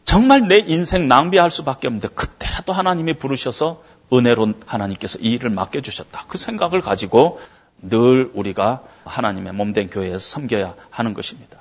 [0.04, 3.82] 정말 내 인생 낭비할 수밖에 없는데 그때라도 하나님이 부르셔서
[4.14, 6.26] 은혜로 하나님께서 이 일을 맡겨주셨다.
[6.28, 7.40] 그 생각을 가지고
[7.82, 11.60] 늘 우리가 하나님의 몸된 교회에서 섬겨야 하는 것입니다.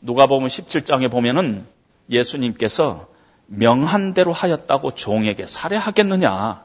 [0.00, 1.66] 누가 보면 17장에 보면은
[2.08, 3.08] 예수님께서
[3.46, 6.64] 명한 대로 하였다고 종에게 살해하겠느냐.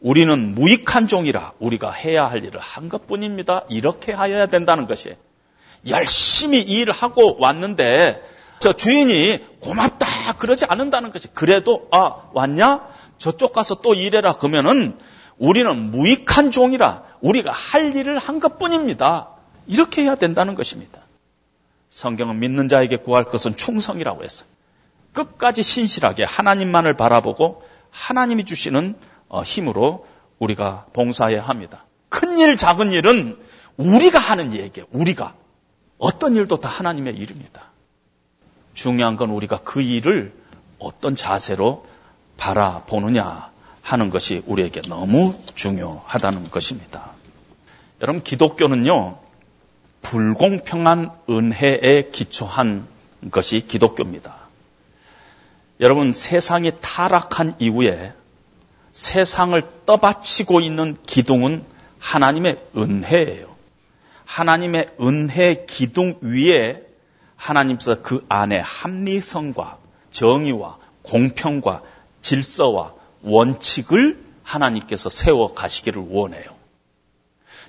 [0.00, 3.64] 우리는 무익한 종이라 우리가 해야 할 일을 한 것 뿐입니다.
[3.68, 5.14] 이렇게 하여야 된다는 것이
[5.88, 8.22] 열심히 일을 하고 왔는데
[8.58, 10.06] 저 주인이 고맙다
[10.38, 12.80] 그러지 않는다는 것이 그래도 아 왔냐
[13.22, 14.98] 저쪽 가서 또 일해라 그러면은
[15.38, 19.28] 우리는 무익한 종이라 우리가 할 일을 한 것뿐입니다.
[19.68, 20.98] 이렇게 해야 된다는 것입니다.
[21.88, 24.48] 성경은 믿는 자에게 구할 것은 충성이라고 했어요.
[25.12, 27.62] 끝까지 신실하게 하나님만을 바라보고
[27.92, 28.96] 하나님이 주시는
[29.28, 30.04] 어, 힘으로
[30.40, 31.84] 우리가 봉사해야 합니다.
[32.08, 33.38] 큰 일, 작은 일은
[33.76, 34.88] 우리가 하는 얘기예요.
[34.90, 35.36] 우리가.
[35.98, 37.70] 어떤 일도 다 하나님의 일입니다.
[38.74, 40.34] 중요한 건 우리가 그 일을
[40.80, 41.86] 어떤 자세로
[42.36, 43.50] 바라보느냐
[43.82, 47.10] 하는 것이 우리에게 너무 중요하다는 것입니다.
[48.00, 49.18] 여러분, 기독교는요,
[50.02, 52.86] 불공평한 은혜에 기초한
[53.30, 54.42] 것이 기독교입니다.
[55.80, 58.12] 여러분 세상이 타락한 이후에
[58.92, 61.64] 세상을 떠받치고 있는 기둥은
[61.98, 63.52] 하나님의 은혜예요.
[64.24, 66.82] 하나님의 은혜 기둥 위에
[67.36, 69.78] 하나님께서 그 안에 합리성과
[70.10, 71.82] 정의와 공평과
[72.22, 76.44] 질서와 원칙을 하나님께서 세워 가시기를 원해요.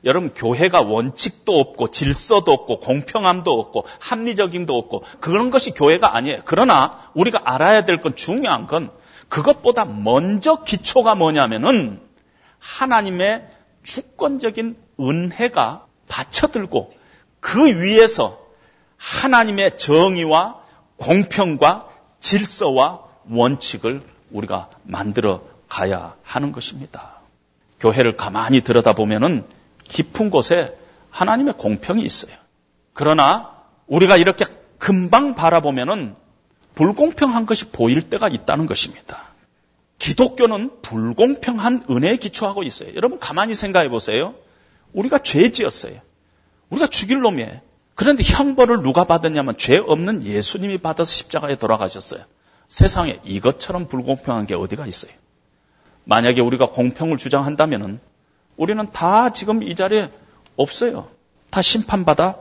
[0.06, 6.42] 여러분, 교회가 원칙도 없고, 질서도 없고, 공평함도 없고, 합리적임도 없고, 그런 것이 교회가 아니에요.
[6.46, 8.92] 그러나 우리가 알아야 될 건 중요한 건
[9.30, 12.02] 그것보다 먼저 기초가 뭐냐면은
[12.60, 13.48] 하나님의
[13.84, 16.94] 주권적인 은혜가 받쳐들고
[17.40, 18.40] 그 위에서
[18.98, 20.62] 하나님의 정의와
[20.98, 21.88] 공평과
[22.20, 24.04] 질서와 원칙을
[24.34, 27.22] 우리가 만들어 가야 하는 것입니다.
[27.80, 29.46] 교회를 가만히 들여다보면은
[29.86, 30.78] 깊은 곳에
[31.10, 32.36] 하나님의 공평이 있어요.
[32.94, 33.52] 그러나
[33.88, 34.46] 우리가 이렇게
[34.78, 36.16] 금방 바라보면은
[36.76, 39.34] 불공평한 것이 보일 때가 있다는 것입니다.
[40.00, 42.94] 기독교는 불공평한 은혜에 기초하고 있어요.
[42.96, 44.36] 여러분 가만히 생각해 보세요.
[44.94, 46.00] 우리가 죄 지었어요.
[46.70, 47.62] 우리가 죽일 놈이에요.
[47.96, 52.24] 그런데 형벌을 누가 받았냐면 죄 없는 예수님이 받아서 십자가에 돌아가셨어요.
[52.68, 55.12] 세상에 이것처럼 불공평한 게 어디가 있어요?
[56.06, 58.00] 만약에 우리가 공평을 주장한다면
[58.58, 60.12] 우리는 다 지금 이 자리에
[60.56, 61.08] 없어요.
[61.50, 62.38] 다 심판받아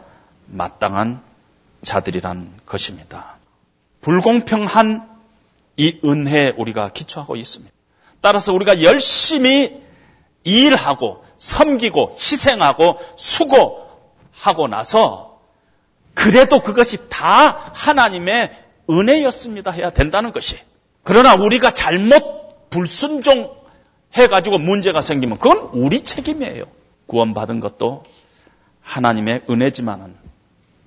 [0.47, 1.23] 마땅한
[1.83, 3.37] 자들이란 것입니다.
[4.01, 5.09] 불공평한
[5.77, 7.73] 이 은혜에 우리가 기초하고 있습니다.
[8.21, 9.83] 따라서 우리가 열심히
[10.45, 15.41] 일하고 섬기고 희생하고 수고하고 나서
[16.15, 18.62] 그래도 그것이 다 하나님의
[18.93, 20.57] 은혜였습니다 해야 된다는 것이.
[21.03, 23.55] 그러나 우리가 잘못 불순종
[24.15, 26.65] 해가지고 문제가 생기면 그건 우리 책임이에요.
[27.07, 28.05] 구원받은 것도
[28.83, 30.17] 하나님의 은혜지만은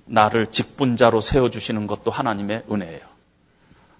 [0.06, 3.00] 나를 직분자로 세워주시는 것도 하나님의 은혜예요.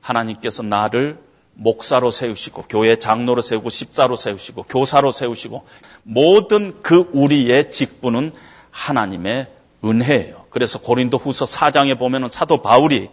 [0.00, 1.18] 하나님께서 나를
[1.54, 5.66] 목사로 세우시고 교회 장로로 세우고 십사로 세우시고 교사로 세우시고
[6.02, 8.32] 모든 그 우리의 직분은
[8.70, 9.48] 하나님의
[9.84, 10.46] 은혜예요.
[10.50, 13.10] 그래서 고린도 후서 4장에 보면은 사도 바울이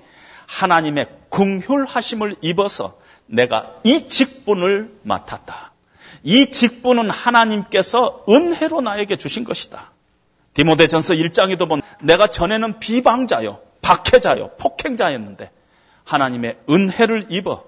[0.53, 5.73] 하나님의 궁휼하심을 입어서 내가 이 직분을 맡았다.
[6.21, 9.91] 이 직분은 하나님께서 은혜로 나에게 주신 것이다.
[10.53, 15.49] 디모데전서 1장에도 보면 내가 전에는 비방자요, 박해자요, 폭행자였는데
[16.03, 17.65] 하나님의 은혜를 입어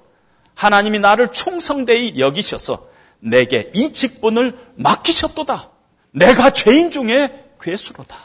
[0.54, 2.88] 하나님이 나를 충성되이 여기셔서
[3.20, 5.72] 내게 이 직분을 맡기셨도다.
[6.12, 8.16] 내가 죄인 중에 괴수로다.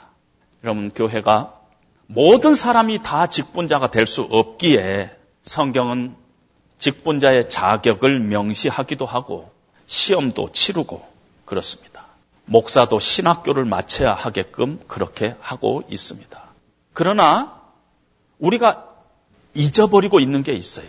[0.63, 1.60] 여러분 교회가
[2.13, 6.17] 모든 사람이 다 직분자가 될 수 없기에 성경은
[6.79, 9.53] 직분자의 자격을 명시하기도 하고
[9.87, 11.07] 시험도 치르고
[11.45, 12.07] 그렇습니다.
[12.47, 16.43] 목사도 신학교를 마쳐야 하게끔 그렇게 하고 있습니다.
[16.95, 17.61] 그러나
[18.41, 18.89] 우리가
[19.55, 20.89] 잊어버리고 있는 게 있어요.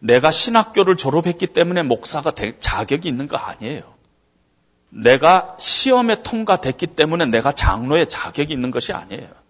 [0.00, 3.84] 내가 신학교를 졸업했기 때문에 목사가 될 자격이 있는 거 아니에요.
[4.90, 9.45] 내가 시험에 통과됐기 때문에 내가 장로의 자격이 있는 것이 아니에요.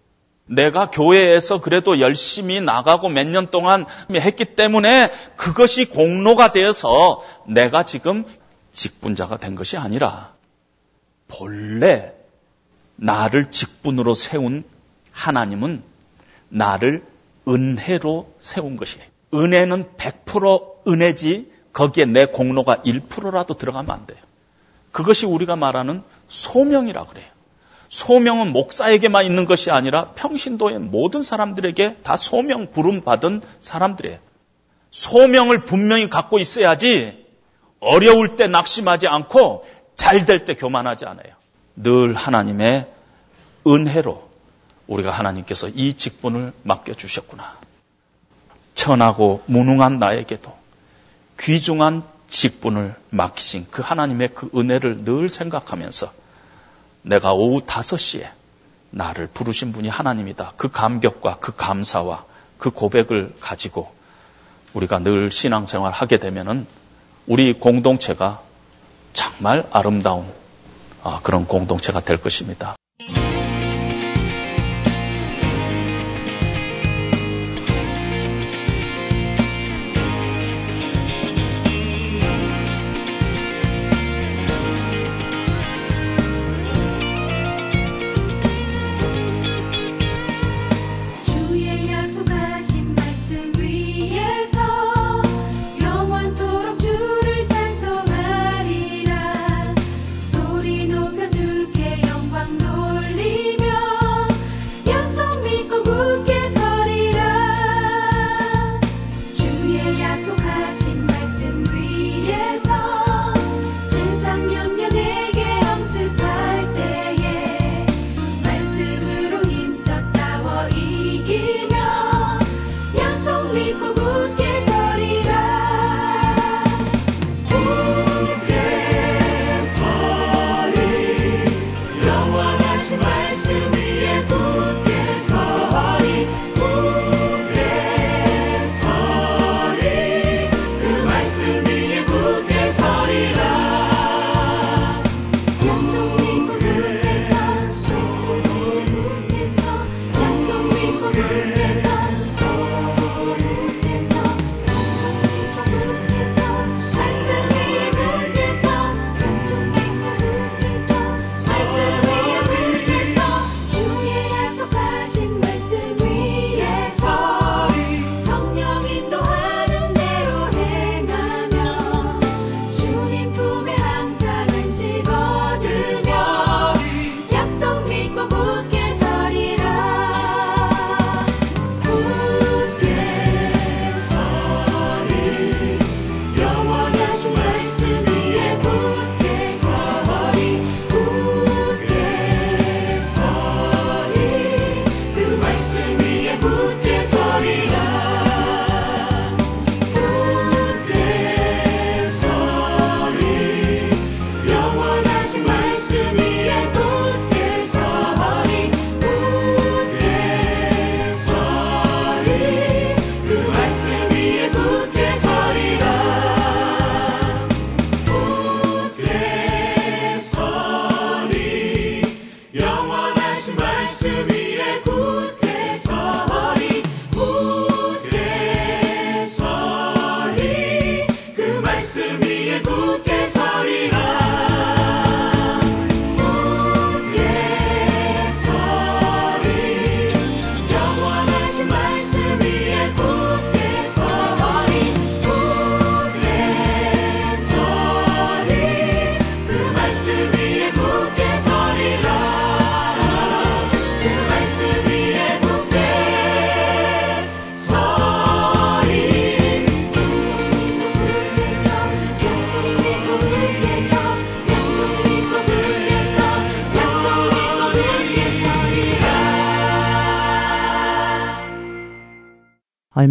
[0.47, 8.25] 내가 교회에서 그래도 열심히 나가고 몇 년 동안 했기 때문에 그것이 공로가 되어서 내가 지금
[8.71, 10.33] 직분자가 된 것이 아니라
[11.27, 12.13] 본래
[12.95, 14.63] 나를 직분으로 세운
[15.11, 15.83] 하나님은
[16.49, 17.03] 나를
[17.47, 19.05] 은혜로 세운 것이에요.
[19.33, 24.19] 은혜는 100% 은혜지 거기에 내 공로가 1%라도 들어가면 안 돼요.
[24.91, 27.27] 그것이 우리가 말하는 소명이라 그래요.
[27.89, 34.19] 소명은 목사에게만 있는 것이 아니라 평신도의 모든 사람들에게 다 소명 부름 받은 사람들이에요.
[34.91, 37.25] 소명을 분명히 갖고 있어야지
[37.79, 39.65] 어려울 때 낙심하지 않고
[39.95, 41.33] 잘 될 때 교만하지 않아요.
[41.75, 42.87] 늘 하나님의
[43.65, 44.27] 은혜로
[44.87, 47.57] 우리가 하나님께서 이 직분을 맡겨주셨구나.
[48.75, 50.55] 천하고 무능한 나에게도
[51.39, 56.11] 귀중한 직분을 맡기신 그 하나님의 그 은혜를 늘 생각하면서
[57.07, 58.29] 내가 오후 5시에
[58.89, 60.53] 나를 부르신 분이 하나님이다.
[60.57, 62.25] 그 감격과 그 감사와
[62.57, 63.91] 그 고백을 가지고
[64.73, 66.67] 우리가 늘 신앙생활 하게 되면은
[67.25, 68.41] 우리 공동체가
[69.13, 70.31] 정말 아름다운
[71.03, 72.76] 아, 그런 공동체가 될 것입니다.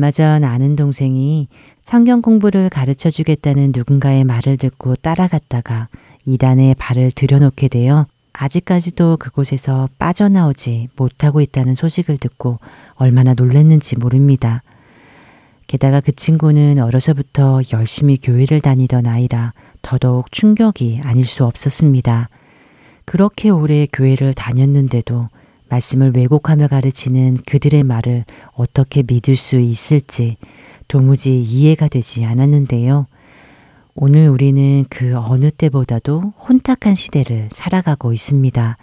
[0.07, 1.49] 얼마 전 아는 동생이
[1.83, 5.89] 성경 공부를 가르쳐 주겠다는 누군가의 말을 듣고 따라갔다가
[6.25, 12.61] 이단에 발을 들여놓게 되어 아직까지도 그곳에서 빠져나오지 못하고 있다는 소식을 듣고
[12.95, 14.63] 얼마나 놀랐는지 모릅니다.
[15.67, 22.29] 게다가 그 친구는 어려서부터 열심히 교회를 다니던 아이라 더더욱 충격이 아닐 수 없었습니다.
[23.07, 25.25] 그렇게 오래 교회를 다녔는데도
[25.69, 30.37] 말씀을 왜곡하며 가르치는 그들의 말을 어떻게 믿을 수 있을지
[30.89, 33.07] 도무지 이해가 되지 않았는데요.
[33.95, 38.77] 오늘 우리는 그 어느 때보다도 혼탁한 시대를 살아가고 있습니다.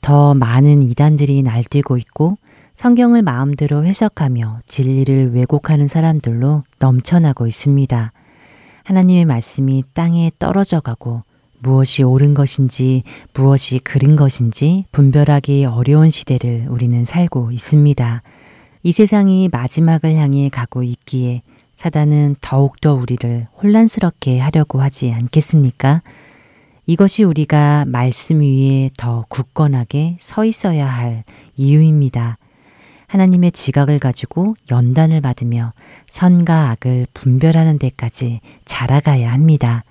[0.00, 2.38] 더 많은 이단들이 날뛰고 있고
[2.76, 8.12] 성경을 마음대로 해석하며 진리를 왜곡하는 사람들로 넘쳐나고 있습니다.
[8.84, 11.22] 하나님의 말씀이 땅에 떨어져 가고
[11.66, 13.02] 무엇이 옳은 것인지
[13.34, 18.22] 무엇이 그른 것인지 분별하기 어려운 시대를 우리는 살고 있습니다.
[18.84, 21.42] 이 세상이 마지막을 향해 가고 있기에
[21.74, 26.02] 사단은 더욱더 우리를 혼란스럽게 하려고 하지 않겠습니까?
[26.86, 31.24] 이것이 우리가 말씀 위에 더 굳건하게 서 있어야 할
[31.56, 32.38] 이유입니다.
[33.08, 35.72] 하나님의 지각을 가지고 연단을 받으며
[36.10, 39.82] 선과 악을 분별하는 데까지 자라가야 합니다.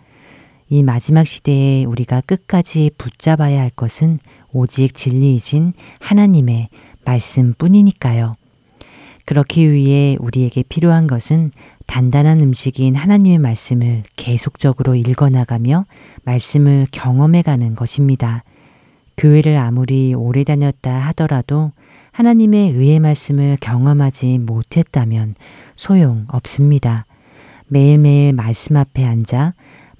[0.68, 4.20] 이 마지막 시대에 우리가 끝까지 붙잡아야 할 것은
[4.52, 6.70] 오직 진리이신 하나님의
[7.06, 8.34] 말씀뿐이니까요.
[9.26, 11.52] 그렇기 위해 우리에게 필요한 것은
[11.86, 15.86] 단단한 음식인 하나님의 말씀을 계속적으로 읽어나가며
[16.24, 18.44] 말씀을 경험해가는 것입니다.
[19.18, 21.72] 교회를 아무리 오래 다녔다 하더라도
[22.12, 25.36] 하나님의 의의 말씀을 경험하지 못했다면
[25.76, 27.06] 소용 없습니다.
[27.68, 29.54] 매일매일 말씀 앞에 앉아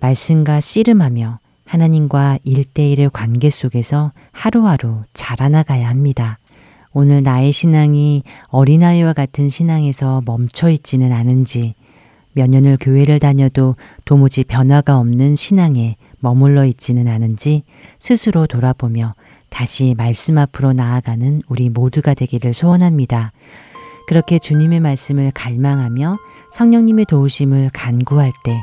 [0.06, 6.38] 말씀과 씨름하며 하나님과 일대일의 관계 속에서 하루하루 자라나가야 합니다.
[6.94, 11.74] 오늘 나의 신앙이 어린아이와 같은 신앙에서 멈춰 있지는 않은지,
[12.34, 13.76] 몇 년을 교회를 다녀도
[14.06, 17.64] 도무지 변화가 없는 신앙에 머물러 있지는 않은지
[17.98, 19.16] 스스로 돌아보며
[19.50, 23.32] 다시 말씀 앞으로 나아가는 우리 모두가 되기를 소원합니다.
[24.08, 26.18] 그렇게 주님의 말씀을 갈망하며
[26.52, 28.62] 성령님의 도우심을 간구할 때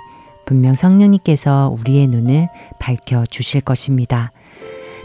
[0.52, 2.46] 분명 성령님께서 우리의 눈을
[2.78, 4.32] 밝혀 주실 것입니다.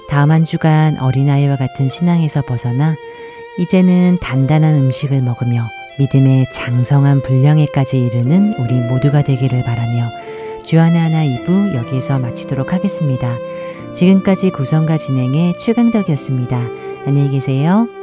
[0.09, 2.95] 다음 한 주간 어린아이와 같은 신앙에서 벗어나
[3.57, 5.63] 이제는 단단한 음식을 먹으며
[5.99, 10.09] 믿음의 장성한 분량에까지 이르는 우리 모두가 되기를 바라며
[10.65, 13.33] 주안의 하나 2부 여기에서 마치도록 하겠습니다.
[13.93, 16.57] 지금까지 구성과 진행의 최강덕이었습니다.
[17.05, 17.96] 안녕히 계세요.